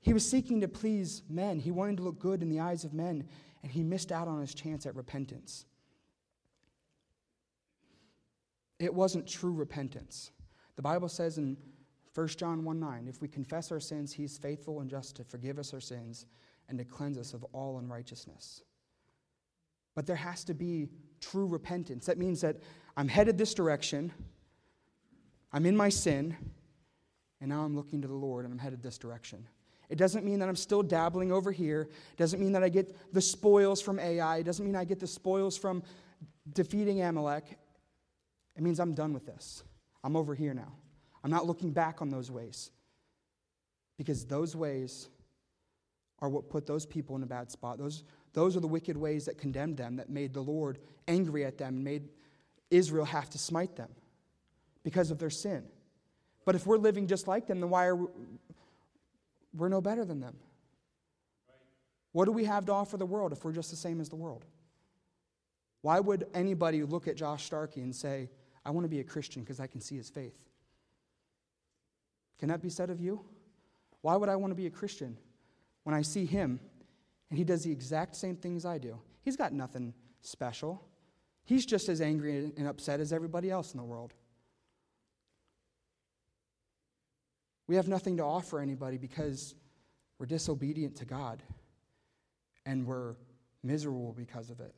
He 0.00 0.12
was 0.12 0.24
seeking 0.24 0.60
to 0.60 0.68
please 0.68 1.24
men. 1.28 1.58
He 1.58 1.72
wanted 1.72 1.96
to 1.96 2.04
look 2.04 2.20
good 2.20 2.40
in 2.40 2.48
the 2.48 2.60
eyes 2.60 2.84
of 2.84 2.94
men, 2.94 3.26
and 3.64 3.72
he 3.72 3.82
missed 3.82 4.12
out 4.12 4.28
on 4.28 4.40
his 4.40 4.54
chance 4.54 4.86
at 4.86 4.94
repentance. 4.94 5.64
It 8.78 8.94
wasn't 8.94 9.26
true 9.26 9.52
repentance. 9.52 10.30
The 10.76 10.82
Bible 10.82 11.08
says 11.08 11.36
in 11.38 11.56
1 12.14 12.28
John 12.28 12.64
1 12.64 12.78
9, 12.78 13.08
if 13.08 13.22
we 13.22 13.28
confess 13.28 13.72
our 13.72 13.80
sins, 13.80 14.12
he's 14.12 14.38
faithful 14.38 14.80
and 14.80 14.90
just 14.90 15.16
to 15.16 15.24
forgive 15.24 15.58
us 15.58 15.72
our 15.72 15.80
sins 15.80 16.26
and 16.68 16.78
to 16.78 16.84
cleanse 16.84 17.18
us 17.18 17.32
of 17.32 17.44
all 17.52 17.78
unrighteousness. 17.78 18.62
But 19.94 20.06
there 20.06 20.16
has 20.16 20.44
to 20.44 20.54
be 20.54 20.88
true 21.20 21.46
repentance. 21.46 22.06
That 22.06 22.18
means 22.18 22.40
that 22.42 22.56
I'm 22.96 23.08
headed 23.08 23.38
this 23.38 23.54
direction, 23.54 24.12
I'm 25.52 25.66
in 25.66 25.76
my 25.76 25.88
sin, 25.88 26.36
and 27.40 27.50
now 27.50 27.62
I'm 27.62 27.74
looking 27.74 28.00
to 28.02 28.08
the 28.08 28.14
Lord 28.14 28.44
and 28.44 28.52
I'm 28.52 28.58
headed 28.58 28.82
this 28.82 28.98
direction. 28.98 29.46
It 29.88 29.96
doesn't 29.96 30.24
mean 30.24 30.38
that 30.38 30.48
I'm 30.48 30.56
still 30.56 30.82
dabbling 30.82 31.32
over 31.32 31.52
here. 31.52 31.82
It 32.12 32.16
doesn't 32.16 32.40
mean 32.40 32.52
that 32.52 32.62
I 32.62 32.70
get 32.70 33.12
the 33.12 33.20
spoils 33.20 33.82
from 33.82 33.98
Ai. 33.98 34.38
It 34.38 34.44
doesn't 34.44 34.64
mean 34.64 34.76
I 34.76 34.84
get 34.84 35.00
the 35.00 35.06
spoils 35.06 35.58
from 35.58 35.82
defeating 36.50 37.02
Amalek. 37.02 37.58
It 38.56 38.62
means 38.62 38.80
I'm 38.80 38.94
done 38.94 39.12
with 39.12 39.26
this. 39.26 39.62
I'm 40.04 40.16
over 40.16 40.34
here 40.34 40.54
now. 40.54 40.72
I'm 41.24 41.30
not 41.30 41.46
looking 41.46 41.70
back 41.70 42.02
on 42.02 42.10
those 42.10 42.30
ways 42.30 42.70
because 43.96 44.24
those 44.24 44.56
ways 44.56 45.08
are 46.20 46.28
what 46.28 46.48
put 46.48 46.66
those 46.66 46.86
people 46.86 47.16
in 47.16 47.22
a 47.22 47.26
bad 47.26 47.50
spot. 47.50 47.78
Those, 47.78 48.04
those 48.32 48.56
are 48.56 48.60
the 48.60 48.68
wicked 48.68 48.96
ways 48.96 49.24
that 49.26 49.38
condemned 49.38 49.76
them, 49.76 49.96
that 49.96 50.08
made 50.08 50.32
the 50.32 50.40
Lord 50.40 50.78
angry 51.08 51.44
at 51.44 51.58
them 51.58 51.74
and 51.74 51.84
made 51.84 52.08
Israel 52.70 53.04
have 53.04 53.28
to 53.30 53.38
smite 53.38 53.76
them 53.76 53.90
because 54.82 55.10
of 55.10 55.18
their 55.18 55.30
sin. 55.30 55.64
But 56.44 56.54
if 56.54 56.66
we're 56.66 56.78
living 56.78 57.06
just 57.06 57.28
like 57.28 57.46
them, 57.46 57.60
then 57.60 57.70
why 57.70 57.86
are 57.86 57.96
we, 57.96 58.06
we're 59.54 59.68
no 59.68 59.80
better 59.80 60.04
than 60.04 60.20
them? 60.20 60.36
What 62.12 62.26
do 62.26 62.32
we 62.32 62.44
have 62.44 62.66
to 62.66 62.72
offer 62.72 62.96
the 62.96 63.06
world 63.06 63.32
if 63.32 63.44
we're 63.44 63.52
just 63.52 63.70
the 63.70 63.76
same 63.76 64.00
as 64.00 64.08
the 64.08 64.16
world? 64.16 64.44
Why 65.82 65.98
would 65.98 66.26
anybody 66.34 66.82
look 66.84 67.08
at 67.08 67.16
Josh 67.16 67.44
Starkey 67.44 67.80
and 67.80 67.94
say, 67.94 68.30
I 68.64 68.70
want 68.70 68.84
to 68.84 68.88
be 68.88 69.00
a 69.00 69.04
Christian 69.04 69.42
because 69.42 69.60
I 69.60 69.66
can 69.66 69.80
see 69.80 69.96
his 69.96 70.08
faith? 70.08 70.38
Can 72.42 72.48
that 72.48 72.60
be 72.60 72.70
said 72.70 72.90
of 72.90 73.00
you? 73.00 73.20
Why 74.00 74.16
would 74.16 74.28
I 74.28 74.34
want 74.34 74.50
to 74.50 74.56
be 74.56 74.66
a 74.66 74.70
Christian 74.70 75.16
when 75.84 75.94
I 75.94 76.02
see 76.02 76.26
him 76.26 76.58
and 77.30 77.38
he 77.38 77.44
does 77.44 77.62
the 77.62 77.70
exact 77.70 78.16
same 78.16 78.34
things 78.34 78.64
I 78.64 78.78
do? 78.78 78.98
He's 79.22 79.36
got 79.36 79.52
nothing 79.52 79.94
special. 80.22 80.82
He's 81.44 81.64
just 81.64 81.88
as 81.88 82.00
angry 82.00 82.50
and 82.56 82.66
upset 82.66 82.98
as 82.98 83.12
everybody 83.12 83.48
else 83.48 83.74
in 83.74 83.78
the 83.78 83.84
world. 83.84 84.12
We 87.68 87.76
have 87.76 87.86
nothing 87.86 88.16
to 88.16 88.24
offer 88.24 88.58
anybody 88.58 88.98
because 88.98 89.54
we're 90.18 90.26
disobedient 90.26 90.96
to 90.96 91.04
God 91.04 91.44
and 92.66 92.84
we're 92.84 93.14
miserable 93.62 94.14
because 94.18 94.50
of 94.50 94.58
it. 94.58 94.74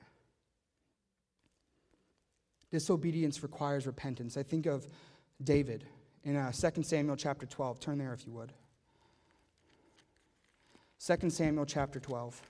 Disobedience 2.70 3.42
requires 3.42 3.86
repentance. 3.86 4.36
I 4.36 4.42
think 4.42 4.66
of 4.66 4.86
David 5.42 5.86
in 6.24 6.36
uh, 6.36 6.50
2 6.50 6.82
Samuel 6.82 7.16
chapter 7.16 7.46
12. 7.46 7.80
Turn 7.80 7.98
there 7.98 8.12
if 8.12 8.26
you 8.26 8.32
would. 8.32 8.52
2 11.04 11.30
Samuel 11.30 11.66
chapter 11.66 12.00
12. 12.00 12.40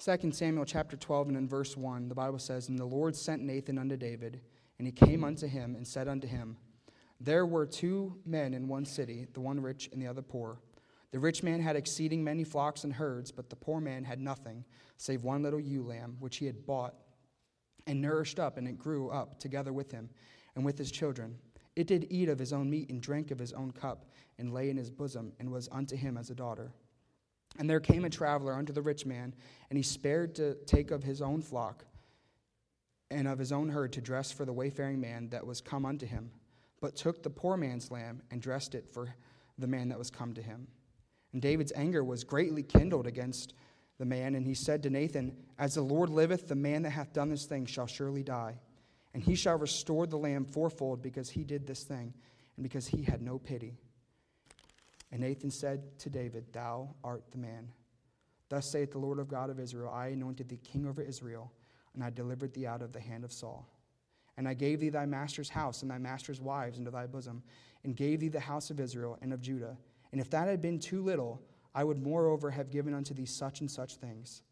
2 0.00 0.32
Samuel 0.32 0.64
chapter 0.64 0.96
12 0.96 1.28
and 1.28 1.36
in 1.36 1.46
verse 1.46 1.76
1, 1.76 2.08
the 2.08 2.14
Bible 2.14 2.38
says, 2.38 2.68
And 2.70 2.78
the 2.78 2.86
Lord 2.86 3.14
sent 3.14 3.42
Nathan 3.42 3.78
unto 3.78 3.98
David, 3.98 4.40
and 4.78 4.88
he 4.88 4.92
came 4.92 5.22
unto 5.22 5.46
him 5.46 5.76
and 5.76 5.86
said 5.86 6.08
unto 6.08 6.26
him, 6.26 6.56
There 7.20 7.44
were 7.44 7.66
two 7.66 8.16
men 8.24 8.54
in 8.54 8.66
one 8.66 8.86
city, 8.86 9.26
the 9.34 9.40
one 9.40 9.60
rich 9.60 9.90
and 9.92 10.00
the 10.00 10.06
other 10.06 10.22
poor. 10.22 10.58
The 11.12 11.18
rich 11.18 11.42
man 11.42 11.60
had 11.60 11.76
exceeding 11.76 12.22
many 12.22 12.44
flocks 12.44 12.84
and 12.84 12.92
herds, 12.92 13.32
but 13.32 13.50
the 13.50 13.56
poor 13.56 13.80
man 13.80 14.04
had 14.04 14.20
nothing, 14.20 14.64
save 14.96 15.24
one 15.24 15.42
little 15.42 15.60
ewe 15.60 15.82
lamb, 15.82 16.16
which 16.20 16.36
he 16.36 16.46
had 16.46 16.66
bought 16.66 16.94
and 17.86 18.00
nourished 18.00 18.38
up, 18.38 18.56
and 18.56 18.68
it 18.68 18.78
grew 18.78 19.10
up 19.10 19.40
together 19.40 19.72
with 19.72 19.90
him 19.90 20.08
and 20.54 20.64
with 20.64 20.78
his 20.78 20.90
children. 20.90 21.36
It 21.74 21.86
did 21.86 22.06
eat 22.10 22.28
of 22.28 22.38
his 22.38 22.52
own 22.52 22.70
meat 22.70 22.90
and 22.90 23.00
drank 23.00 23.30
of 23.30 23.38
his 23.38 23.52
own 23.52 23.72
cup, 23.72 24.06
and 24.38 24.52
lay 24.52 24.70
in 24.70 24.76
his 24.76 24.90
bosom, 24.90 25.32
and 25.40 25.50
was 25.50 25.68
unto 25.72 25.96
him 25.96 26.16
as 26.16 26.30
a 26.30 26.34
daughter. 26.34 26.72
And 27.58 27.68
there 27.68 27.80
came 27.80 28.04
a 28.04 28.10
traveler 28.10 28.54
unto 28.54 28.72
the 28.72 28.82
rich 28.82 29.04
man, 29.04 29.34
and 29.68 29.76
he 29.76 29.82
spared 29.82 30.34
to 30.36 30.54
take 30.66 30.90
of 30.90 31.02
his 31.02 31.20
own 31.20 31.42
flock 31.42 31.84
and 33.10 33.26
of 33.26 33.38
his 33.38 33.50
own 33.50 33.68
herd 33.68 33.92
to 33.94 34.00
dress 34.00 34.30
for 34.30 34.44
the 34.44 34.52
wayfaring 34.52 35.00
man 35.00 35.28
that 35.30 35.44
was 35.44 35.60
come 35.60 35.84
unto 35.84 36.06
him, 36.06 36.30
but 36.80 36.94
took 36.94 37.22
the 37.22 37.30
poor 37.30 37.56
man's 37.56 37.90
lamb 37.90 38.22
and 38.30 38.40
dressed 38.40 38.74
it 38.74 38.86
for 38.92 39.14
the 39.58 39.66
man 39.66 39.88
that 39.88 39.98
was 39.98 40.10
come 40.10 40.32
to 40.34 40.42
him. 40.42 40.68
And 41.32 41.40
David's 41.40 41.72
anger 41.74 42.02
was 42.02 42.24
greatly 42.24 42.62
kindled 42.62 43.06
against 43.06 43.54
the 43.98 44.04
man, 44.04 44.34
and 44.34 44.46
he 44.46 44.54
said 44.54 44.82
to 44.82 44.90
Nathan, 44.90 45.36
As 45.58 45.74
the 45.74 45.82
Lord 45.82 46.08
liveth, 46.08 46.48
the 46.48 46.54
man 46.54 46.82
that 46.82 46.90
hath 46.90 47.12
done 47.12 47.28
this 47.28 47.44
thing 47.44 47.66
shall 47.66 47.86
surely 47.86 48.22
die. 48.22 48.58
And 49.12 49.22
he 49.22 49.34
shall 49.34 49.58
restore 49.58 50.06
the 50.06 50.16
lamb 50.16 50.44
fourfold 50.44 51.02
because 51.02 51.30
he 51.30 51.44
did 51.44 51.66
this 51.66 51.82
thing, 51.84 52.14
and 52.56 52.62
because 52.62 52.86
he 52.86 53.02
had 53.02 53.22
no 53.22 53.38
pity. 53.38 53.76
And 55.12 55.20
Nathan 55.20 55.50
said 55.50 55.98
to 55.98 56.10
David, 56.10 56.46
Thou 56.52 56.94
art 57.04 57.24
the 57.30 57.38
man. 57.38 57.68
Thus 58.48 58.70
saith 58.70 58.92
the 58.92 58.98
Lord 58.98 59.18
of 59.18 59.28
God 59.28 59.50
of 59.50 59.60
Israel 59.60 59.90
I 59.90 60.08
anointed 60.08 60.48
thee 60.48 60.58
king 60.62 60.86
over 60.86 61.02
Israel, 61.02 61.52
and 61.94 62.02
I 62.02 62.10
delivered 62.10 62.54
thee 62.54 62.66
out 62.66 62.82
of 62.82 62.92
the 62.92 63.00
hand 63.00 63.24
of 63.24 63.32
Saul. 63.32 63.68
And 64.36 64.48
I 64.48 64.54
gave 64.54 64.80
thee 64.80 64.88
thy 64.88 65.06
master's 65.06 65.50
house 65.50 65.82
and 65.82 65.90
thy 65.90 65.98
master's 65.98 66.40
wives 66.40 66.78
into 66.78 66.90
thy 66.90 67.06
bosom, 67.06 67.42
and 67.84 67.96
gave 67.96 68.20
thee 68.20 68.28
the 68.28 68.40
house 68.40 68.70
of 68.70 68.80
Israel 68.80 69.18
and 69.20 69.32
of 69.32 69.40
Judah. 69.40 69.76
And 70.12 70.20
if 70.20 70.30
that 70.30 70.48
had 70.48 70.60
been 70.60 70.78
too 70.78 71.02
little, 71.02 71.40
I 71.74 71.84
would 71.84 72.02
moreover 72.02 72.50
have 72.50 72.70
given 72.70 72.94
unto 72.94 73.14
thee 73.14 73.26
such 73.26 73.60
and 73.60 73.70
such 73.70 73.96
things. 73.96 74.42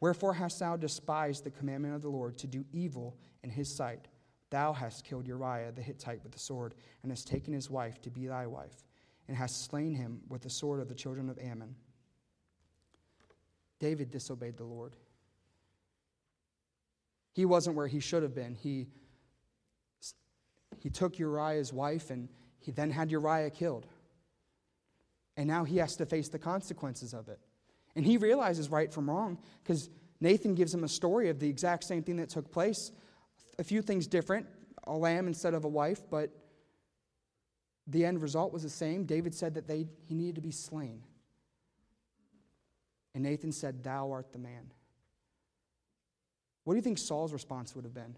Wherefore 0.00 0.34
hast 0.34 0.60
thou 0.60 0.76
despised 0.76 1.44
the 1.44 1.50
commandment 1.50 1.94
of 1.94 2.02
the 2.02 2.08
Lord 2.08 2.38
to 2.38 2.46
do 2.46 2.64
evil 2.72 3.16
in 3.42 3.50
his 3.50 3.74
sight? 3.74 4.08
Thou 4.50 4.72
hast 4.72 5.04
killed 5.04 5.26
Uriah 5.26 5.72
the 5.72 5.82
Hittite 5.82 6.22
with 6.22 6.32
the 6.32 6.38
sword, 6.38 6.74
and 7.02 7.12
hast 7.12 7.28
taken 7.28 7.52
his 7.52 7.68
wife 7.68 8.00
to 8.02 8.10
be 8.10 8.26
thy 8.26 8.46
wife 8.46 8.84
and 9.28 9.36
hast 9.36 9.66
slain 9.66 9.94
him 9.94 10.20
with 10.28 10.42
the 10.42 10.50
sword 10.50 10.80
of 10.80 10.88
the 10.88 10.94
children 10.94 11.28
of 11.28 11.38
Ammon. 11.38 11.76
David 13.78 14.10
disobeyed 14.10 14.56
the 14.56 14.64
Lord. 14.64 14.96
He 17.34 17.44
wasn't 17.44 17.76
where 17.76 17.86
he 17.86 18.00
should 18.00 18.22
have 18.22 18.34
been. 18.34 18.54
He, 18.54 18.88
he 20.80 20.90
took 20.90 21.18
Uriah's 21.18 21.72
wife 21.72 22.10
and 22.10 22.28
he 22.58 22.72
then 22.72 22.90
had 22.90 23.10
Uriah 23.10 23.50
killed. 23.50 23.86
And 25.38 25.46
now 25.46 25.62
he 25.62 25.76
has 25.76 25.94
to 25.96 26.04
face 26.04 26.28
the 26.28 26.38
consequences 26.38 27.14
of 27.14 27.28
it. 27.28 27.38
And 27.94 28.04
he 28.04 28.16
realizes 28.16 28.68
right 28.68 28.92
from 28.92 29.08
wrong 29.08 29.38
because 29.62 29.88
Nathan 30.20 30.56
gives 30.56 30.74
him 30.74 30.82
a 30.82 30.88
story 30.88 31.28
of 31.28 31.38
the 31.38 31.48
exact 31.48 31.84
same 31.84 32.02
thing 32.02 32.16
that 32.16 32.28
took 32.28 32.50
place. 32.50 32.90
A 33.58 33.64
few 33.64 33.80
things 33.80 34.06
different 34.08 34.46
a 34.84 34.92
lamb 34.92 35.26
instead 35.26 35.54
of 35.54 35.64
a 35.64 35.68
wife, 35.68 36.00
but 36.10 36.30
the 37.86 38.04
end 38.04 38.20
result 38.20 38.52
was 38.52 38.62
the 38.62 38.70
same. 38.70 39.04
David 39.04 39.34
said 39.34 39.54
that 39.54 39.68
they, 39.68 39.86
he 40.06 40.14
needed 40.14 40.34
to 40.36 40.40
be 40.40 40.50
slain. 40.50 41.02
And 43.14 43.22
Nathan 43.22 43.52
said, 43.52 43.84
Thou 43.84 44.10
art 44.10 44.32
the 44.32 44.38
man. 44.38 44.72
What 46.64 46.74
do 46.74 46.78
you 46.78 46.82
think 46.82 46.98
Saul's 46.98 47.32
response 47.32 47.74
would 47.76 47.84
have 47.84 47.94
been? 47.94 48.16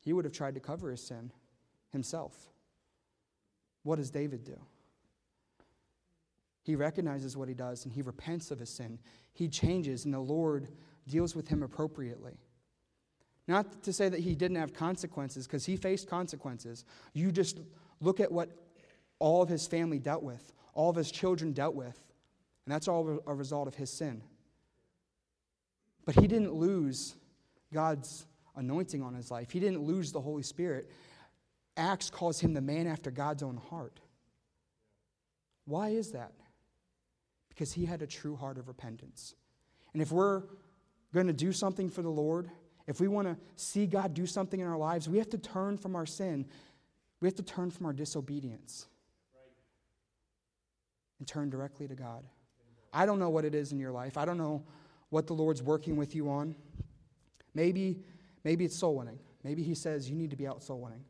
He 0.00 0.12
would 0.12 0.24
have 0.24 0.32
tried 0.32 0.54
to 0.54 0.60
cover 0.60 0.90
his 0.90 1.06
sin 1.06 1.30
himself. 1.90 2.34
What 3.82 3.96
does 3.96 4.10
David 4.10 4.44
do? 4.44 4.58
He 6.68 6.76
recognizes 6.76 7.34
what 7.34 7.48
he 7.48 7.54
does 7.54 7.86
and 7.86 7.94
he 7.94 8.02
repents 8.02 8.50
of 8.50 8.58
his 8.58 8.68
sin. 8.68 8.98
He 9.32 9.48
changes, 9.48 10.04
and 10.04 10.12
the 10.12 10.20
Lord 10.20 10.68
deals 11.08 11.34
with 11.34 11.48
him 11.48 11.62
appropriately. 11.62 12.36
Not 13.46 13.82
to 13.84 13.92
say 13.94 14.10
that 14.10 14.20
he 14.20 14.34
didn't 14.34 14.58
have 14.58 14.74
consequences, 14.74 15.46
because 15.46 15.64
he 15.64 15.76
faced 15.78 16.10
consequences. 16.10 16.84
You 17.14 17.32
just 17.32 17.60
look 18.02 18.20
at 18.20 18.30
what 18.30 18.50
all 19.18 19.40
of 19.40 19.48
his 19.48 19.66
family 19.66 19.98
dealt 19.98 20.22
with, 20.22 20.52
all 20.74 20.90
of 20.90 20.96
his 20.96 21.10
children 21.10 21.54
dealt 21.54 21.74
with, 21.74 21.98
and 22.66 22.74
that's 22.74 22.86
all 22.86 23.18
a 23.26 23.34
result 23.34 23.66
of 23.66 23.74
his 23.74 23.90
sin. 23.90 24.20
But 26.04 26.16
he 26.16 26.26
didn't 26.26 26.52
lose 26.52 27.16
God's 27.72 28.26
anointing 28.56 29.02
on 29.02 29.14
his 29.14 29.30
life, 29.30 29.52
he 29.52 29.58
didn't 29.58 29.80
lose 29.80 30.12
the 30.12 30.20
Holy 30.20 30.42
Spirit. 30.42 30.90
Acts 31.78 32.10
calls 32.10 32.38
him 32.40 32.52
the 32.52 32.60
man 32.60 32.86
after 32.86 33.10
God's 33.10 33.42
own 33.42 33.56
heart. 33.56 34.00
Why 35.64 35.88
is 35.88 36.10
that? 36.10 36.32
Because 37.58 37.72
he 37.72 37.86
had 37.86 38.02
a 38.02 38.06
true 38.06 38.36
heart 38.36 38.56
of 38.56 38.68
repentance. 38.68 39.34
And 39.92 40.00
if 40.00 40.12
we're 40.12 40.44
going 41.12 41.26
to 41.26 41.32
do 41.32 41.50
something 41.50 41.90
for 41.90 42.02
the 42.02 42.08
Lord, 42.08 42.48
if 42.86 43.00
we 43.00 43.08
want 43.08 43.26
to 43.26 43.36
see 43.56 43.84
God 43.84 44.14
do 44.14 44.26
something 44.26 44.60
in 44.60 44.66
our 44.68 44.78
lives, 44.78 45.08
we 45.08 45.18
have 45.18 45.30
to 45.30 45.38
turn 45.38 45.76
from 45.76 45.96
our 45.96 46.06
sin. 46.06 46.46
We 47.20 47.26
have 47.26 47.34
to 47.34 47.42
turn 47.42 47.72
from 47.72 47.86
our 47.86 47.92
disobedience 47.92 48.86
and 51.18 51.26
turn 51.26 51.50
directly 51.50 51.88
to 51.88 51.96
God. 51.96 52.22
I 52.92 53.06
don't 53.06 53.18
know 53.18 53.30
what 53.30 53.44
it 53.44 53.56
is 53.56 53.72
in 53.72 53.80
your 53.80 53.90
life. 53.90 54.16
I 54.16 54.24
don't 54.24 54.38
know 54.38 54.62
what 55.08 55.26
the 55.26 55.34
Lord's 55.34 55.60
working 55.60 55.96
with 55.96 56.14
you 56.14 56.30
on. 56.30 56.54
Maybe, 57.54 58.04
maybe 58.44 58.66
it's 58.66 58.76
soul 58.76 58.94
winning. 58.94 59.18
Maybe 59.42 59.64
He 59.64 59.74
says 59.74 60.08
you 60.08 60.14
need 60.14 60.30
to 60.30 60.36
be 60.36 60.46
out 60.46 60.62
soul 60.62 60.80
winning. 60.80 61.04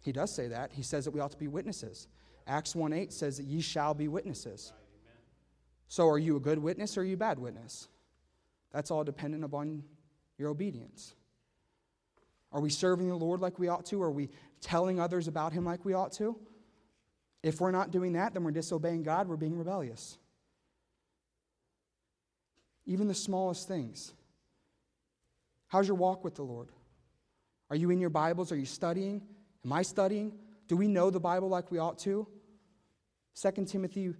He 0.00 0.12
does 0.12 0.32
say 0.32 0.46
that. 0.46 0.70
He 0.70 0.82
says 0.82 1.06
that 1.06 1.10
we 1.10 1.18
ought 1.18 1.32
to 1.32 1.38
be 1.38 1.48
witnesses. 1.48 2.06
Acts 2.46 2.74
1 2.74 2.92
8 2.92 3.12
says 3.12 3.38
that 3.38 3.46
ye 3.46 3.60
shall 3.60 3.94
be 3.94 4.08
witnesses. 4.08 4.72
So 5.88 6.08
are 6.08 6.18
you 6.18 6.36
a 6.36 6.40
good 6.40 6.58
witness 6.58 6.96
or 6.96 7.02
are 7.02 7.04
you 7.04 7.14
a 7.14 7.18
bad 7.18 7.38
witness? 7.38 7.88
That's 8.72 8.90
all 8.90 9.04
dependent 9.04 9.44
upon 9.44 9.84
your 10.38 10.50
obedience. 10.50 11.14
Are 12.52 12.60
we 12.60 12.70
serving 12.70 13.08
the 13.08 13.16
Lord 13.16 13.40
like 13.40 13.58
we 13.58 13.68
ought 13.68 13.86
to? 13.86 14.02
Are 14.02 14.10
we 14.10 14.30
telling 14.60 15.00
others 15.00 15.28
about 15.28 15.52
Him 15.52 15.64
like 15.64 15.84
we 15.84 15.94
ought 15.94 16.12
to? 16.14 16.36
If 17.42 17.60
we're 17.60 17.70
not 17.70 17.90
doing 17.90 18.14
that, 18.14 18.34
then 18.34 18.44
we're 18.44 18.52
disobeying 18.52 19.02
God, 19.02 19.28
we're 19.28 19.36
being 19.36 19.56
rebellious. 19.56 20.18
Even 22.86 23.08
the 23.08 23.14
smallest 23.14 23.68
things. 23.68 24.12
How's 25.68 25.88
your 25.88 25.96
walk 25.96 26.24
with 26.24 26.34
the 26.34 26.42
Lord? 26.42 26.68
Are 27.70 27.76
you 27.76 27.90
in 27.90 28.00
your 28.00 28.10
Bibles? 28.10 28.52
Are 28.52 28.56
you 28.56 28.66
studying? 28.66 29.22
Am 29.64 29.72
I 29.72 29.82
studying? 29.82 30.32
Do 30.68 30.76
we 30.76 30.86
know 30.86 31.10
the 31.10 31.20
Bible 31.20 31.48
like 31.48 31.70
we 31.70 31.78
ought 31.78 31.98
to? 32.00 32.26
2 33.40 33.64
Timothy 33.64 34.14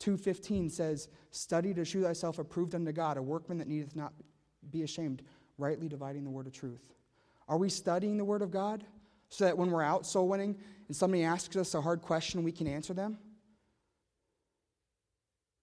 2.15 0.00 0.70
says, 0.70 1.08
Study 1.30 1.72
to 1.74 1.84
shew 1.84 2.02
thyself 2.02 2.38
approved 2.38 2.74
unto 2.74 2.92
God, 2.92 3.16
a 3.16 3.22
workman 3.22 3.58
that 3.58 3.68
needeth 3.68 3.96
not 3.96 4.12
be 4.70 4.82
ashamed, 4.82 5.22
rightly 5.58 5.88
dividing 5.88 6.24
the 6.24 6.30
word 6.30 6.46
of 6.46 6.52
truth. 6.52 6.82
Are 7.48 7.58
we 7.58 7.68
studying 7.68 8.16
the 8.16 8.24
word 8.24 8.42
of 8.42 8.50
God 8.50 8.84
so 9.28 9.44
that 9.44 9.56
when 9.56 9.70
we're 9.70 9.82
out 9.82 10.06
soul 10.06 10.28
winning 10.28 10.56
and 10.88 10.96
somebody 10.96 11.24
asks 11.24 11.56
us 11.56 11.74
a 11.74 11.80
hard 11.80 12.02
question, 12.02 12.42
we 12.42 12.52
can 12.52 12.66
answer 12.66 12.94
them? 12.94 13.18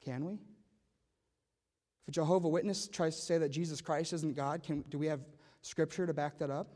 Can 0.03 0.25
we? 0.25 0.33
If 0.33 2.07
a 2.07 2.11
Jehovah 2.11 2.47
Witness 2.47 2.87
tries 2.87 3.15
to 3.15 3.21
say 3.21 3.37
that 3.37 3.49
Jesus 3.49 3.81
Christ 3.81 4.13
isn't 4.13 4.35
God, 4.35 4.63
can, 4.63 4.81
do 4.89 4.97
we 4.97 5.07
have 5.07 5.21
scripture 5.61 6.07
to 6.07 6.13
back 6.13 6.39
that 6.39 6.49
up? 6.49 6.73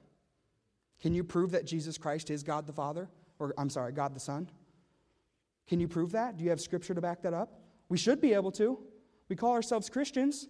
Can 1.01 1.13
you 1.13 1.23
prove 1.23 1.51
that 1.51 1.65
Jesus 1.65 1.97
Christ 1.97 2.29
is 2.29 2.43
God 2.43 2.67
the 2.67 2.73
Father? 2.73 3.09
Or, 3.39 3.53
I'm 3.57 3.69
sorry, 3.69 3.91
God 3.91 4.15
the 4.15 4.19
Son? 4.19 4.49
Can 5.67 5.79
you 5.79 5.87
prove 5.87 6.11
that? 6.11 6.37
Do 6.37 6.43
you 6.43 6.49
have 6.49 6.61
scripture 6.61 6.93
to 6.93 7.01
back 7.01 7.21
that 7.21 7.33
up? 7.33 7.61
We 7.89 7.97
should 7.97 8.19
be 8.19 8.33
able 8.33 8.51
to. 8.53 8.79
We 9.29 9.35
call 9.35 9.51
ourselves 9.51 9.89
Christians. 9.89 10.47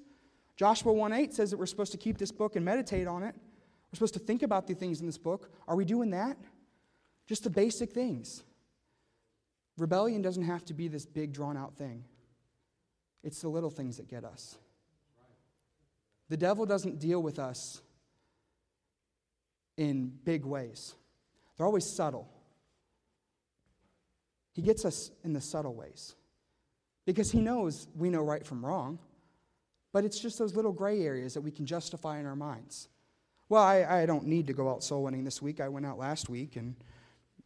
Joshua 0.56 0.93
1 0.93 1.13
8 1.13 1.34
says 1.34 1.52
that 1.52 1.58
we're 1.58 1.65
supposed 1.65 1.91
to 1.91 1.97
keep 1.97 2.17
this 2.17 2.32
book 2.32 2.56
and 2.56 2.65
meditate 2.65 3.08
on 3.08 3.23
it. 3.23 3.36
We're 3.36 3.95
supposed 3.95 4.13
to 4.15 4.19
think 4.19 4.43
about 4.43 4.67
the 4.67 4.73
things 4.73 5.02
in 5.02 5.06
this 5.06 5.17
book. 5.17 5.52
Are 5.67 5.76
we 5.76 5.86
doing 5.86 6.12
that? 6.12 6.38
Just 7.28 7.43
the 7.43 7.49
basic 7.49 7.91
things. 7.91 8.43
Rebellion 9.78 10.21
doesn't 10.21 10.43
have 10.43 10.65
to 10.65 10.73
be 10.73 10.88
this 10.88 11.06
big, 11.06 11.34
drawn 11.34 11.58
out 11.58 11.76
thing, 11.76 12.04
it's 13.23 13.41
the 13.41 13.49
little 13.49 13.69
things 13.69 13.97
that 13.97 14.08
get 14.08 14.23
us. 14.23 14.58
The 16.30 16.38
devil 16.38 16.65
doesn't 16.65 16.99
deal 16.99 17.21
with 17.21 17.39
us 17.39 17.82
in 19.78 20.12
big 20.23 20.45
ways, 20.45 20.95
they're 21.58 21.65
always 21.65 21.86
subtle. 21.86 22.30
He 24.54 24.62
gets 24.62 24.86
us 24.86 25.12
in 25.24 25.34
the 25.34 25.42
subtle 25.42 25.74
ways 25.74 26.16
because 27.06 27.32
he 27.32 27.42
knows 27.42 27.88
we 27.96 28.10
know 28.10 28.22
right 28.22 28.46
from 28.46 28.66
wrong, 28.66 29.00
but 29.92 30.06
it's 30.06 30.20
just 30.20 30.39
those 30.39 30.56
little 30.56 30.72
gray 30.72 31.02
areas 31.02 31.34
that 31.34 31.42
we 31.42 31.52
can 31.52 31.66
justify 31.66 32.20
in 32.20 32.26
our 32.26 32.36
minds. 32.36 32.88
Well, 33.50 33.63
I, 33.63 34.02
I 34.02 34.06
don't 34.06 34.26
need 34.26 34.48
to 34.48 34.54
go 34.54 34.70
out 34.70 34.84
soul 34.84 35.04
winning 35.04 35.24
this 35.24 35.42
week. 35.42 35.60
I 35.60 35.70
went 35.70 35.86
out 35.86 35.98
last 35.98 36.30
week, 36.30 36.56
and, 36.56 36.76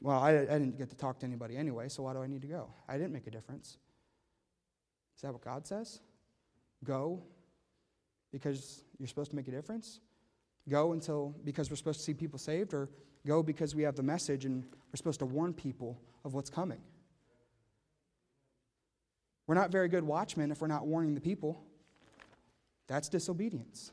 well, 0.01 0.19
I, 0.19 0.31
I 0.31 0.45
didn't 0.45 0.77
get 0.77 0.89
to 0.89 0.95
talk 0.95 1.19
to 1.19 1.25
anybody 1.25 1.57
anyway, 1.57 1.89
so 1.89 2.03
why 2.03 2.13
do 2.13 2.21
I 2.21 2.27
need 2.27 2.41
to 2.41 2.47
go? 2.47 2.69
I 2.87 2.93
didn't 2.93 3.13
make 3.13 3.27
a 3.27 3.31
difference. 3.31 3.77
Is 5.15 5.21
that 5.23 5.33
what 5.33 5.41
God 5.41 5.65
says? 5.65 5.99
Go 6.83 7.23
because 8.31 8.83
you're 8.99 9.07
supposed 9.07 9.31
to 9.31 9.35
make 9.35 9.47
a 9.47 9.51
difference? 9.51 9.99
Go 10.69 10.93
until 10.93 11.33
because 11.43 11.69
we're 11.69 11.77
supposed 11.77 11.99
to 11.99 12.05
see 12.05 12.13
people 12.13 12.37
saved, 12.37 12.73
or 12.73 12.89
go 13.25 13.41
because 13.41 13.73
we 13.73 13.83
have 13.83 13.95
the 13.95 14.03
message 14.03 14.45
and 14.45 14.63
we're 14.63 14.97
supposed 14.97 15.19
to 15.19 15.25
warn 15.25 15.53
people 15.53 15.99
of 16.23 16.33
what's 16.33 16.49
coming? 16.49 16.81
We're 19.47 19.55
not 19.55 19.71
very 19.71 19.87
good 19.87 20.03
watchmen 20.03 20.51
if 20.51 20.61
we're 20.61 20.67
not 20.67 20.85
warning 20.85 21.15
the 21.15 21.21
people. 21.21 21.63
That's 22.87 23.09
disobedience. 23.09 23.91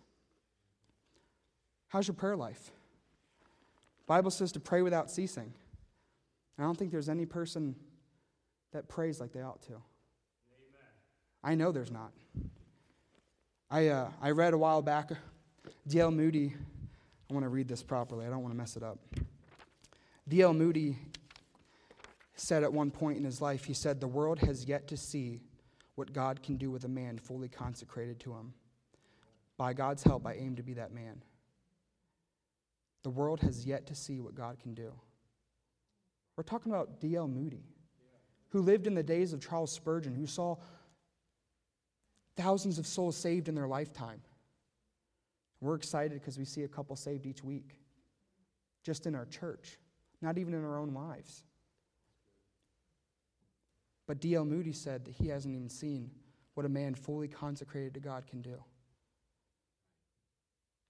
How's 1.88 2.08
your 2.08 2.14
prayer 2.14 2.36
life? 2.36 2.72
Bible 4.06 4.32
says 4.32 4.52
to 4.52 4.60
pray 4.60 4.82
without 4.82 5.10
ceasing. 5.10 5.54
I 6.58 6.62
don't 6.62 6.76
think 6.76 6.90
there's 6.90 7.08
any 7.08 7.24
person 7.24 7.76
that 8.72 8.88
prays 8.88 9.20
like 9.20 9.32
they 9.32 9.40
ought 9.40 9.62
to. 9.62 9.72
Amen. 9.72 9.82
I 11.42 11.54
know 11.54 11.72
there's 11.72 11.90
not. 11.90 12.12
I, 13.70 13.88
uh, 13.88 14.08
I 14.20 14.30
read 14.30 14.54
a 14.54 14.58
while 14.58 14.82
back, 14.82 15.10
D.L. 15.86 16.10
Moody, 16.10 16.54
I 17.30 17.32
want 17.32 17.44
to 17.44 17.48
read 17.48 17.66
this 17.66 17.82
properly, 17.82 18.26
I 18.26 18.30
don't 18.30 18.42
want 18.42 18.52
to 18.52 18.58
mess 18.58 18.76
it 18.76 18.82
up. 18.82 18.98
D.L. 20.28 20.52
Moody 20.52 20.98
said 22.34 22.62
at 22.62 22.72
one 22.72 22.90
point 22.90 23.18
in 23.18 23.24
his 23.24 23.40
life, 23.40 23.64
he 23.64 23.74
said, 23.74 24.00
The 24.00 24.08
world 24.08 24.40
has 24.40 24.64
yet 24.64 24.88
to 24.88 24.96
see 24.96 25.40
what 25.94 26.12
God 26.12 26.42
can 26.42 26.56
do 26.56 26.70
with 26.70 26.84
a 26.84 26.88
man 26.88 27.18
fully 27.18 27.48
consecrated 27.48 28.18
to 28.20 28.32
him. 28.32 28.54
By 29.56 29.72
God's 29.72 30.02
help, 30.02 30.26
I 30.26 30.34
aim 30.34 30.56
to 30.56 30.62
be 30.62 30.74
that 30.74 30.92
man. 30.92 31.22
The 33.04 33.10
world 33.10 33.40
has 33.40 33.64
yet 33.64 33.86
to 33.86 33.94
see 33.94 34.20
what 34.20 34.34
God 34.34 34.58
can 34.58 34.74
do. 34.74 34.92
We're 36.36 36.42
talking 36.42 36.72
about 36.72 37.00
D.L. 37.00 37.28
Moody, 37.28 37.62
who 38.48 38.60
lived 38.62 38.86
in 38.86 38.94
the 38.94 39.02
days 39.02 39.32
of 39.32 39.40
Charles 39.40 39.70
Spurgeon, 39.70 40.14
who 40.14 40.26
saw 40.26 40.56
thousands 42.36 42.78
of 42.78 42.86
souls 42.86 43.16
saved 43.16 43.48
in 43.48 43.54
their 43.54 43.68
lifetime. 43.68 44.20
We're 45.60 45.76
excited 45.76 46.20
because 46.20 46.38
we 46.38 46.44
see 46.44 46.64
a 46.64 46.68
couple 46.68 46.96
saved 46.96 47.26
each 47.26 47.44
week, 47.44 47.78
just 48.82 49.06
in 49.06 49.14
our 49.14 49.26
church, 49.26 49.78
not 50.20 50.36
even 50.36 50.52
in 50.52 50.64
our 50.64 50.78
own 50.78 50.92
lives. 50.92 51.44
But 54.06 54.20
D.L. 54.20 54.44
Moody 54.44 54.72
said 54.72 55.04
that 55.04 55.14
he 55.14 55.28
hasn't 55.28 55.54
even 55.54 55.68
seen 55.68 56.10
what 56.54 56.66
a 56.66 56.68
man 56.68 56.94
fully 56.94 57.28
consecrated 57.28 57.94
to 57.94 58.00
God 58.00 58.26
can 58.26 58.42
do. 58.42 58.62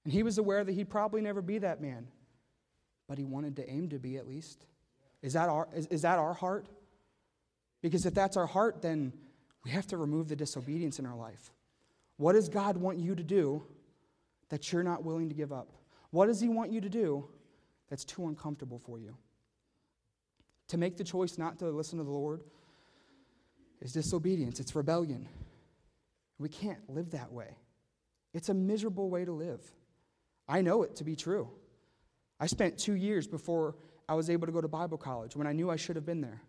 And 0.04 0.12
he 0.12 0.22
was 0.22 0.38
aware 0.38 0.64
that 0.64 0.72
he'd 0.72 0.90
probably 0.90 1.20
never 1.20 1.40
be 1.40 1.58
that 1.58 1.80
man, 1.80 2.08
but 3.08 3.18
he 3.18 3.24
wanted 3.24 3.56
to 3.56 3.70
aim 3.70 3.88
to 3.88 3.98
be 3.98 4.16
at 4.16 4.28
least. 4.28 4.66
Is 5.22 5.32
that 5.32 5.48
our, 5.48 5.68
is, 5.74 5.86
is 5.86 6.02
that 6.02 6.18
our 6.18 6.34
heart? 6.34 6.66
Because 7.80 8.04
if 8.04 8.14
that's 8.14 8.36
our 8.36 8.46
heart, 8.46 8.82
then 8.82 9.12
we 9.64 9.70
have 9.70 9.86
to 9.88 9.96
remove 9.96 10.28
the 10.28 10.36
disobedience 10.36 10.98
in 10.98 11.06
our 11.06 11.16
life. 11.16 11.50
What 12.16 12.34
does 12.34 12.48
God 12.48 12.76
want 12.76 12.98
you 12.98 13.14
to 13.14 13.22
do 13.22 13.62
that 14.50 14.70
you're 14.72 14.82
not 14.82 15.02
willing 15.02 15.28
to 15.30 15.34
give 15.34 15.52
up? 15.52 15.72
What 16.10 16.26
does 16.26 16.40
He 16.40 16.48
want 16.48 16.70
you 16.70 16.80
to 16.80 16.88
do 16.88 17.28
that's 17.88 18.04
too 18.04 18.28
uncomfortable 18.28 18.78
for 18.78 18.98
you? 18.98 19.16
To 20.68 20.78
make 20.78 20.96
the 20.96 21.04
choice 21.04 21.38
not 21.38 21.58
to 21.58 21.70
listen 21.70 21.98
to 21.98 22.04
the 22.04 22.10
Lord, 22.10 22.42
is 23.84 23.92
disobedience, 23.92 24.58
it's 24.58 24.74
rebellion. 24.74 25.28
We 26.38 26.48
can't 26.48 26.80
live 26.88 27.10
that 27.10 27.30
way. 27.30 27.56
It's 28.32 28.48
a 28.48 28.54
miserable 28.54 29.08
way 29.08 29.24
to 29.24 29.32
live. 29.32 29.60
I 30.48 30.62
know 30.62 30.82
it 30.82 30.96
to 30.96 31.04
be 31.04 31.14
true. 31.14 31.48
I 32.40 32.46
spent 32.46 32.76
two 32.76 32.94
years 32.94 33.28
before 33.28 33.76
I 34.08 34.14
was 34.14 34.28
able 34.28 34.46
to 34.46 34.52
go 34.52 34.60
to 34.60 34.68
Bible 34.68 34.98
college 34.98 35.36
when 35.36 35.46
I 35.46 35.52
knew 35.52 35.70
I 35.70 35.76
should 35.76 35.96
have 35.96 36.04
been 36.04 36.20
there. 36.20 36.42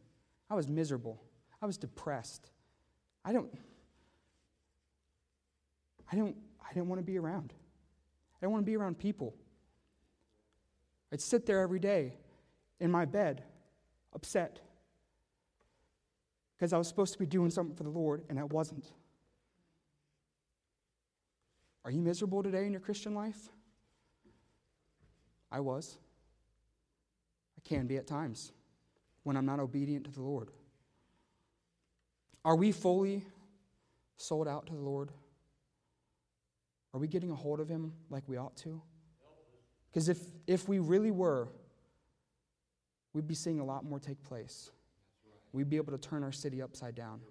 I 0.50 0.56
was 0.56 0.68
miserable. 0.68 1.22
I 1.62 1.66
was 1.66 1.78
depressed. 1.78 2.50
I 3.24 3.32
don't 3.32 3.54
I 6.12 6.16
don't 6.16 6.36
I 6.68 6.74
didn't 6.74 6.88
want 6.88 7.00
to 7.00 7.06
be 7.06 7.18
around. 7.18 7.54
I 8.36 8.40
didn't 8.42 8.54
want 8.54 8.66
to 8.66 8.72
be 8.72 8.78
around 8.78 8.98
people. 8.98 9.36
I'd 11.12 11.22
sit 11.22 11.46
there 11.46 11.62
every 11.62 11.80
day 11.80 12.18
in 12.80 12.92
my 12.92 13.06
bed, 13.06 13.44
upset, 14.14 14.60
because 16.58 16.74
I 16.74 16.78
was 16.78 16.88
supposed 16.88 17.14
to 17.14 17.20
be 17.20 17.26
doing 17.26 17.50
something 17.50 17.76
for 17.76 17.84
the 17.84 17.90
Lord 17.90 18.24
and 18.30 18.40
I 18.40 18.44
wasn't. 18.44 18.86
Are 21.84 21.92
you 21.92 22.02
miserable 22.02 22.42
today 22.42 22.66
in 22.66 22.72
your 22.72 22.82
Christian 22.82 23.14
life? 23.14 23.50
I 25.52 25.60
was. 25.60 25.98
I 27.58 27.68
can 27.68 27.88
be 27.88 27.98
at 27.98 28.08
times 28.08 28.52
when 29.24 29.38
I'm 29.38 29.46
not 29.46 29.60
obedient 29.60 30.06
to 30.06 30.12
the 30.12 30.22
Lord. 30.22 30.50
Are 32.44 32.56
we 32.56 32.72
fully 32.72 33.26
sold 34.18 34.48
out 34.48 34.68
to 34.68 34.74
the 34.74 34.82
Lord? 34.82 35.12
Are 36.94 37.00
we 37.00 37.08
getting 37.08 37.32
a 37.32 37.36
hold 37.36 37.60
of 37.60 37.68
Him 37.68 37.94
like 38.10 38.24
we 38.28 38.38
ought 38.38 38.56
to? 38.58 38.82
Because 39.92 40.10
if, 40.10 40.20
if 40.48 40.68
we 40.68 40.80
really 40.80 41.12
were, 41.12 41.50
we'd 43.14 43.28
be 43.28 43.36
seeing 43.36 43.60
a 43.60 43.66
lot 43.66 43.84
more 43.84 44.00
take 44.00 44.24
place 44.24 44.72
we'd 45.56 45.70
be 45.70 45.78
able 45.78 45.94
to 45.94 45.98
turn 45.98 46.22
our 46.22 46.34
city 46.34 46.62
upside 46.62 46.96
down. 46.96 47.22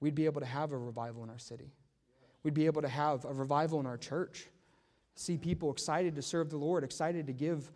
We'd 0.00 0.16
be 0.16 0.24
able 0.24 0.40
to 0.40 0.46
have 0.46 0.72
a 0.72 0.76
revival 0.76 1.22
in 1.22 1.30
our 1.30 1.38
city. 1.38 1.70
We'd 2.42 2.52
be 2.54 2.66
able 2.66 2.82
to 2.82 2.88
have 2.88 3.24
a 3.24 3.32
revival 3.32 3.78
in 3.78 3.86
our 3.86 3.96
church. 3.96 4.48
See 5.14 5.38
people 5.38 5.70
excited 5.70 6.16
to 6.16 6.22
serve 6.22 6.50
the 6.50 6.56
Lord, 6.56 6.82
excited 6.82 7.28
to 7.28 7.32
give 7.32 7.70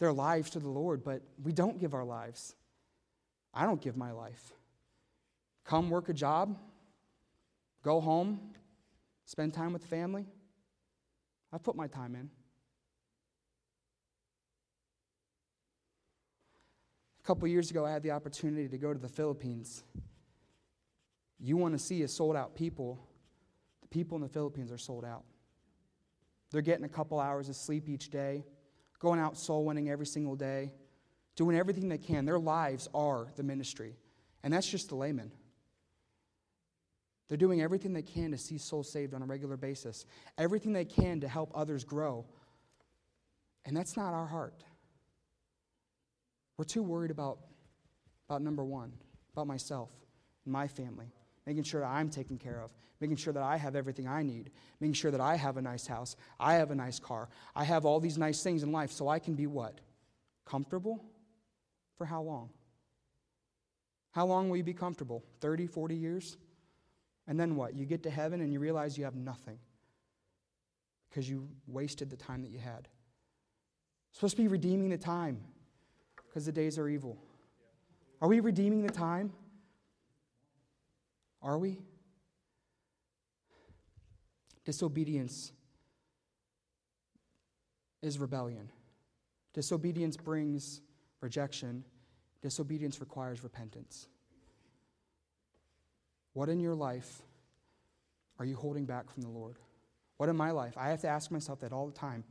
their 0.00 0.12
lives 0.12 0.50
to 0.50 0.58
the 0.58 0.68
Lord, 0.68 1.04
but 1.04 1.22
we 1.40 1.52
don't 1.52 1.78
give 1.78 1.94
our 1.94 2.04
lives. 2.04 2.56
I 3.54 3.64
don't 3.64 3.80
give 3.80 3.96
my 3.96 4.10
life. 4.10 4.52
Come 5.64 5.88
work 5.88 6.08
a 6.08 6.14
job, 6.14 6.58
go 7.84 8.00
home, 8.00 8.40
spend 9.24 9.54
time 9.54 9.72
with 9.72 9.84
family. 9.84 10.26
I've 11.52 11.62
put 11.62 11.76
my 11.76 11.86
time 11.86 12.16
in. 12.16 12.28
A 17.22 17.26
couple 17.26 17.46
years 17.46 17.70
ago, 17.70 17.86
I 17.86 17.92
had 17.92 18.02
the 18.02 18.10
opportunity 18.10 18.68
to 18.68 18.78
go 18.78 18.92
to 18.92 18.98
the 18.98 19.08
Philippines. 19.08 19.84
You 21.38 21.56
want 21.56 21.74
to 21.74 21.78
see 21.78 22.02
a 22.02 22.08
sold 22.08 22.34
out 22.34 22.56
people, 22.56 22.98
the 23.80 23.88
people 23.88 24.16
in 24.16 24.22
the 24.22 24.28
Philippines 24.28 24.72
are 24.72 24.78
sold 24.78 25.04
out. 25.04 25.22
They're 26.50 26.62
getting 26.62 26.84
a 26.84 26.88
couple 26.88 27.20
hours 27.20 27.48
of 27.48 27.56
sleep 27.56 27.88
each 27.88 28.10
day, 28.10 28.44
going 28.98 29.20
out 29.20 29.38
soul 29.38 29.64
winning 29.64 29.88
every 29.88 30.06
single 30.06 30.34
day, 30.34 30.72
doing 31.36 31.56
everything 31.56 31.88
they 31.88 31.98
can. 31.98 32.24
Their 32.24 32.38
lives 32.40 32.88
are 32.92 33.28
the 33.36 33.42
ministry. 33.42 33.96
And 34.42 34.52
that's 34.52 34.68
just 34.68 34.88
the 34.88 34.96
layman. 34.96 35.30
They're 37.28 37.38
doing 37.38 37.62
everything 37.62 37.92
they 37.92 38.02
can 38.02 38.32
to 38.32 38.38
see 38.38 38.58
souls 38.58 38.90
saved 38.90 39.14
on 39.14 39.22
a 39.22 39.26
regular 39.26 39.56
basis, 39.56 40.04
everything 40.36 40.72
they 40.72 40.84
can 40.84 41.20
to 41.20 41.28
help 41.28 41.52
others 41.54 41.84
grow. 41.84 42.26
And 43.64 43.76
that's 43.76 43.96
not 43.96 44.12
our 44.12 44.26
heart. 44.26 44.64
We're 46.56 46.64
too 46.64 46.82
worried 46.82 47.10
about, 47.10 47.38
about 48.28 48.42
number 48.42 48.64
one, 48.64 48.92
about 49.32 49.46
myself 49.46 49.90
my 50.44 50.66
family, 50.66 51.12
making 51.46 51.62
sure 51.62 51.80
that 51.80 51.86
I'm 51.88 52.10
taken 52.10 52.38
care 52.38 52.60
of, 52.60 52.70
making 53.00 53.16
sure 53.16 53.32
that 53.32 53.42
I 53.42 53.56
have 53.56 53.76
everything 53.76 54.08
I 54.08 54.22
need, 54.22 54.50
making 54.80 54.94
sure 54.94 55.10
that 55.10 55.20
I 55.20 55.36
have 55.36 55.56
a 55.56 55.62
nice 55.62 55.86
house, 55.86 56.16
I 56.38 56.54
have 56.54 56.70
a 56.70 56.74
nice 56.74 56.98
car, 56.98 57.28
I 57.54 57.64
have 57.64 57.84
all 57.84 58.00
these 58.00 58.18
nice 58.18 58.42
things 58.42 58.62
in 58.62 58.72
life 58.72 58.90
so 58.90 59.08
I 59.08 59.18
can 59.18 59.34
be 59.34 59.46
what? 59.46 59.80
Comfortable? 60.44 61.04
For 61.98 62.04
how 62.04 62.22
long? 62.22 62.50
How 64.12 64.26
long 64.26 64.48
will 64.48 64.56
you 64.56 64.64
be 64.64 64.74
comfortable? 64.74 65.22
30, 65.40 65.66
40 65.66 65.94
years? 65.94 66.36
And 67.28 67.38
then 67.38 67.54
what? 67.56 67.74
You 67.74 67.86
get 67.86 68.02
to 68.02 68.10
heaven 68.10 68.40
and 68.40 68.52
you 68.52 68.58
realize 68.58 68.98
you 68.98 69.04
have 69.04 69.14
nothing 69.14 69.58
because 71.08 71.28
you 71.28 71.48
wasted 71.66 72.10
the 72.10 72.16
time 72.16 72.42
that 72.42 72.50
you 72.50 72.58
had. 72.58 72.88
supposed 74.12 74.36
to 74.36 74.42
be 74.42 74.48
redeeming 74.48 74.88
the 74.90 74.98
time 74.98 75.40
because 76.32 76.46
the 76.46 76.52
days 76.52 76.78
are 76.78 76.88
evil. 76.88 77.18
Are 78.22 78.28
we 78.28 78.40
redeeming 78.40 78.86
the 78.86 78.92
time? 78.92 79.32
Are 81.42 81.58
we? 81.58 81.78
Disobedience 84.64 85.52
is 88.00 88.18
rebellion. 88.18 88.70
Disobedience 89.52 90.16
brings 90.16 90.80
rejection. 91.20 91.84
Disobedience 92.40 92.98
requires 93.00 93.44
repentance. 93.44 94.08
What 96.32 96.48
in 96.48 96.60
your 96.60 96.74
life 96.74 97.20
are 98.38 98.46
you 98.46 98.56
holding 98.56 98.86
back 98.86 99.10
from 99.10 99.22
the 99.22 99.28
Lord? 99.28 99.56
What 100.16 100.30
in 100.30 100.36
my 100.36 100.52
life? 100.52 100.78
I 100.78 100.88
have 100.88 101.02
to 101.02 101.08
ask 101.08 101.30
myself 101.30 101.60
that 101.60 101.74
all 101.74 101.86
the 101.86 101.92
time. 101.92 102.24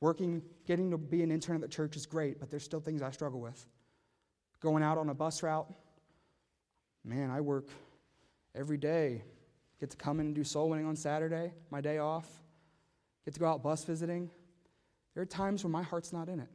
Working, 0.00 0.42
getting 0.66 0.90
to 0.90 0.98
be 0.98 1.22
an 1.22 1.30
intern 1.30 1.56
at 1.56 1.62
the 1.62 1.68
church 1.68 1.96
is 1.96 2.04
great, 2.06 2.38
but 2.38 2.50
there's 2.50 2.64
still 2.64 2.80
things 2.80 3.02
I 3.02 3.10
struggle 3.10 3.40
with. 3.40 3.66
Going 4.60 4.82
out 4.82 4.98
on 4.98 5.08
a 5.08 5.14
bus 5.14 5.42
route, 5.42 5.72
man, 7.04 7.30
I 7.30 7.40
work 7.40 7.68
every 8.54 8.76
day. 8.76 9.22
Get 9.80 9.90
to 9.90 9.96
come 9.96 10.20
in 10.20 10.26
and 10.26 10.34
do 10.34 10.44
soul 10.44 10.70
winning 10.70 10.86
on 10.86 10.96
Saturday, 10.96 11.52
my 11.70 11.80
day 11.80 11.98
off. 11.98 12.28
Get 13.24 13.34
to 13.34 13.40
go 13.40 13.46
out 13.46 13.62
bus 13.62 13.84
visiting. 13.84 14.30
There 15.14 15.22
are 15.22 15.26
times 15.26 15.64
when 15.64 15.72
my 15.72 15.82
heart's 15.82 16.12
not 16.12 16.28
in 16.28 16.40
it, 16.40 16.50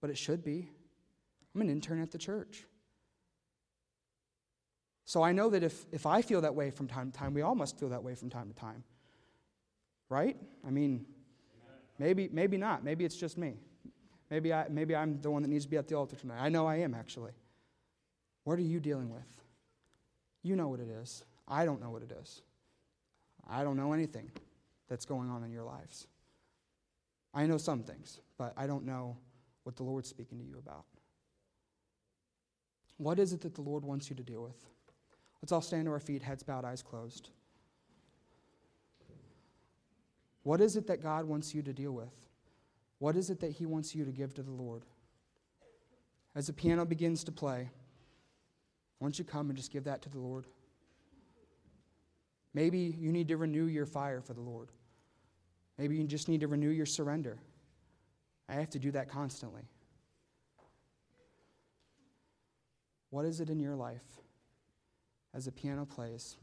but 0.00 0.10
it 0.10 0.18
should 0.18 0.42
be. 0.42 0.68
I'm 1.54 1.60
an 1.60 1.70
intern 1.70 2.00
at 2.00 2.10
the 2.10 2.18
church. 2.18 2.64
So 5.04 5.22
I 5.22 5.32
know 5.32 5.48
that 5.50 5.62
if, 5.62 5.86
if 5.90 6.04
I 6.04 6.20
feel 6.20 6.42
that 6.42 6.54
way 6.54 6.70
from 6.70 6.86
time 6.86 7.10
to 7.10 7.18
time, 7.18 7.32
we 7.32 7.40
all 7.40 7.54
must 7.54 7.78
feel 7.78 7.88
that 7.90 8.02
way 8.02 8.14
from 8.14 8.28
time 8.28 8.48
to 8.48 8.54
time. 8.54 8.84
Right? 10.10 10.36
I 10.66 10.70
mean, 10.70 11.06
maybe, 11.98 12.28
maybe 12.32 12.56
not. 12.56 12.84
Maybe 12.84 13.04
it's 13.04 13.16
just 13.16 13.38
me. 13.38 13.54
Maybe, 14.30 14.52
I, 14.52 14.66
maybe 14.68 14.94
I'm 14.94 15.20
the 15.20 15.30
one 15.30 15.42
that 15.42 15.48
needs 15.48 15.64
to 15.64 15.70
be 15.70 15.76
at 15.78 15.88
the 15.88 15.96
altar 15.96 16.16
tonight. 16.16 16.38
I 16.40 16.48
know 16.48 16.66
I 16.66 16.76
am, 16.76 16.94
actually. 16.94 17.32
What 18.44 18.58
are 18.58 18.62
you 18.62 18.80
dealing 18.80 19.10
with? 19.10 19.26
You 20.42 20.56
know 20.56 20.68
what 20.68 20.80
it 20.80 20.88
is. 20.88 21.24
I 21.46 21.64
don't 21.64 21.80
know 21.80 21.90
what 21.90 22.02
it 22.02 22.12
is. 22.20 22.42
I 23.48 23.64
don't 23.64 23.76
know 23.76 23.92
anything 23.92 24.30
that's 24.88 25.04
going 25.04 25.30
on 25.30 25.44
in 25.44 25.50
your 25.50 25.64
lives. 25.64 26.06
I 27.34 27.46
know 27.46 27.58
some 27.58 27.82
things, 27.82 28.20
but 28.36 28.52
I 28.56 28.66
don't 28.66 28.84
know 28.84 29.16
what 29.64 29.76
the 29.76 29.82
Lord's 29.82 30.08
speaking 30.08 30.38
to 30.38 30.44
you 30.44 30.58
about. 30.58 30.84
What 32.96 33.18
is 33.18 33.32
it 33.32 33.40
that 33.42 33.54
the 33.54 33.62
Lord 33.62 33.84
wants 33.84 34.10
you 34.10 34.16
to 34.16 34.22
deal 34.22 34.42
with? 34.42 34.66
Let's 35.42 35.52
all 35.52 35.60
stand 35.60 35.86
to 35.86 35.92
our 35.92 36.00
feet, 36.00 36.22
heads 36.22 36.42
bowed, 36.42 36.64
eyes 36.64 36.82
closed. 36.82 37.30
What 40.48 40.62
is 40.62 40.76
it 40.76 40.86
that 40.86 41.02
God 41.02 41.26
wants 41.26 41.54
you 41.54 41.60
to 41.60 41.74
deal 41.74 41.92
with? 41.92 42.08
What 43.00 43.16
is 43.16 43.28
it 43.28 43.38
that 43.40 43.52
He 43.52 43.66
wants 43.66 43.94
you 43.94 44.06
to 44.06 44.10
give 44.10 44.32
to 44.32 44.42
the 44.42 44.50
Lord? 44.50 44.86
As 46.34 46.46
the 46.46 46.54
piano 46.54 46.86
begins 46.86 47.22
to 47.24 47.32
play, 47.32 47.68
why 48.98 49.04
don't 49.04 49.18
you 49.18 49.26
come 49.26 49.50
and 49.50 49.58
just 49.58 49.70
give 49.70 49.84
that 49.84 50.00
to 50.00 50.08
the 50.08 50.18
Lord? 50.18 50.46
Maybe 52.54 52.78
you 52.98 53.12
need 53.12 53.28
to 53.28 53.36
renew 53.36 53.66
your 53.66 53.84
fire 53.84 54.22
for 54.22 54.32
the 54.32 54.40
Lord. 54.40 54.70
Maybe 55.76 55.96
you 55.96 56.04
just 56.04 56.30
need 56.30 56.40
to 56.40 56.48
renew 56.48 56.70
your 56.70 56.86
surrender. 56.86 57.36
I 58.48 58.54
have 58.54 58.70
to 58.70 58.78
do 58.78 58.90
that 58.92 59.10
constantly. 59.10 59.68
What 63.10 63.26
is 63.26 63.40
it 63.40 63.50
in 63.50 63.60
your 63.60 63.76
life 63.76 64.16
as 65.34 65.44
the 65.44 65.52
piano 65.52 65.84
plays? 65.84 66.38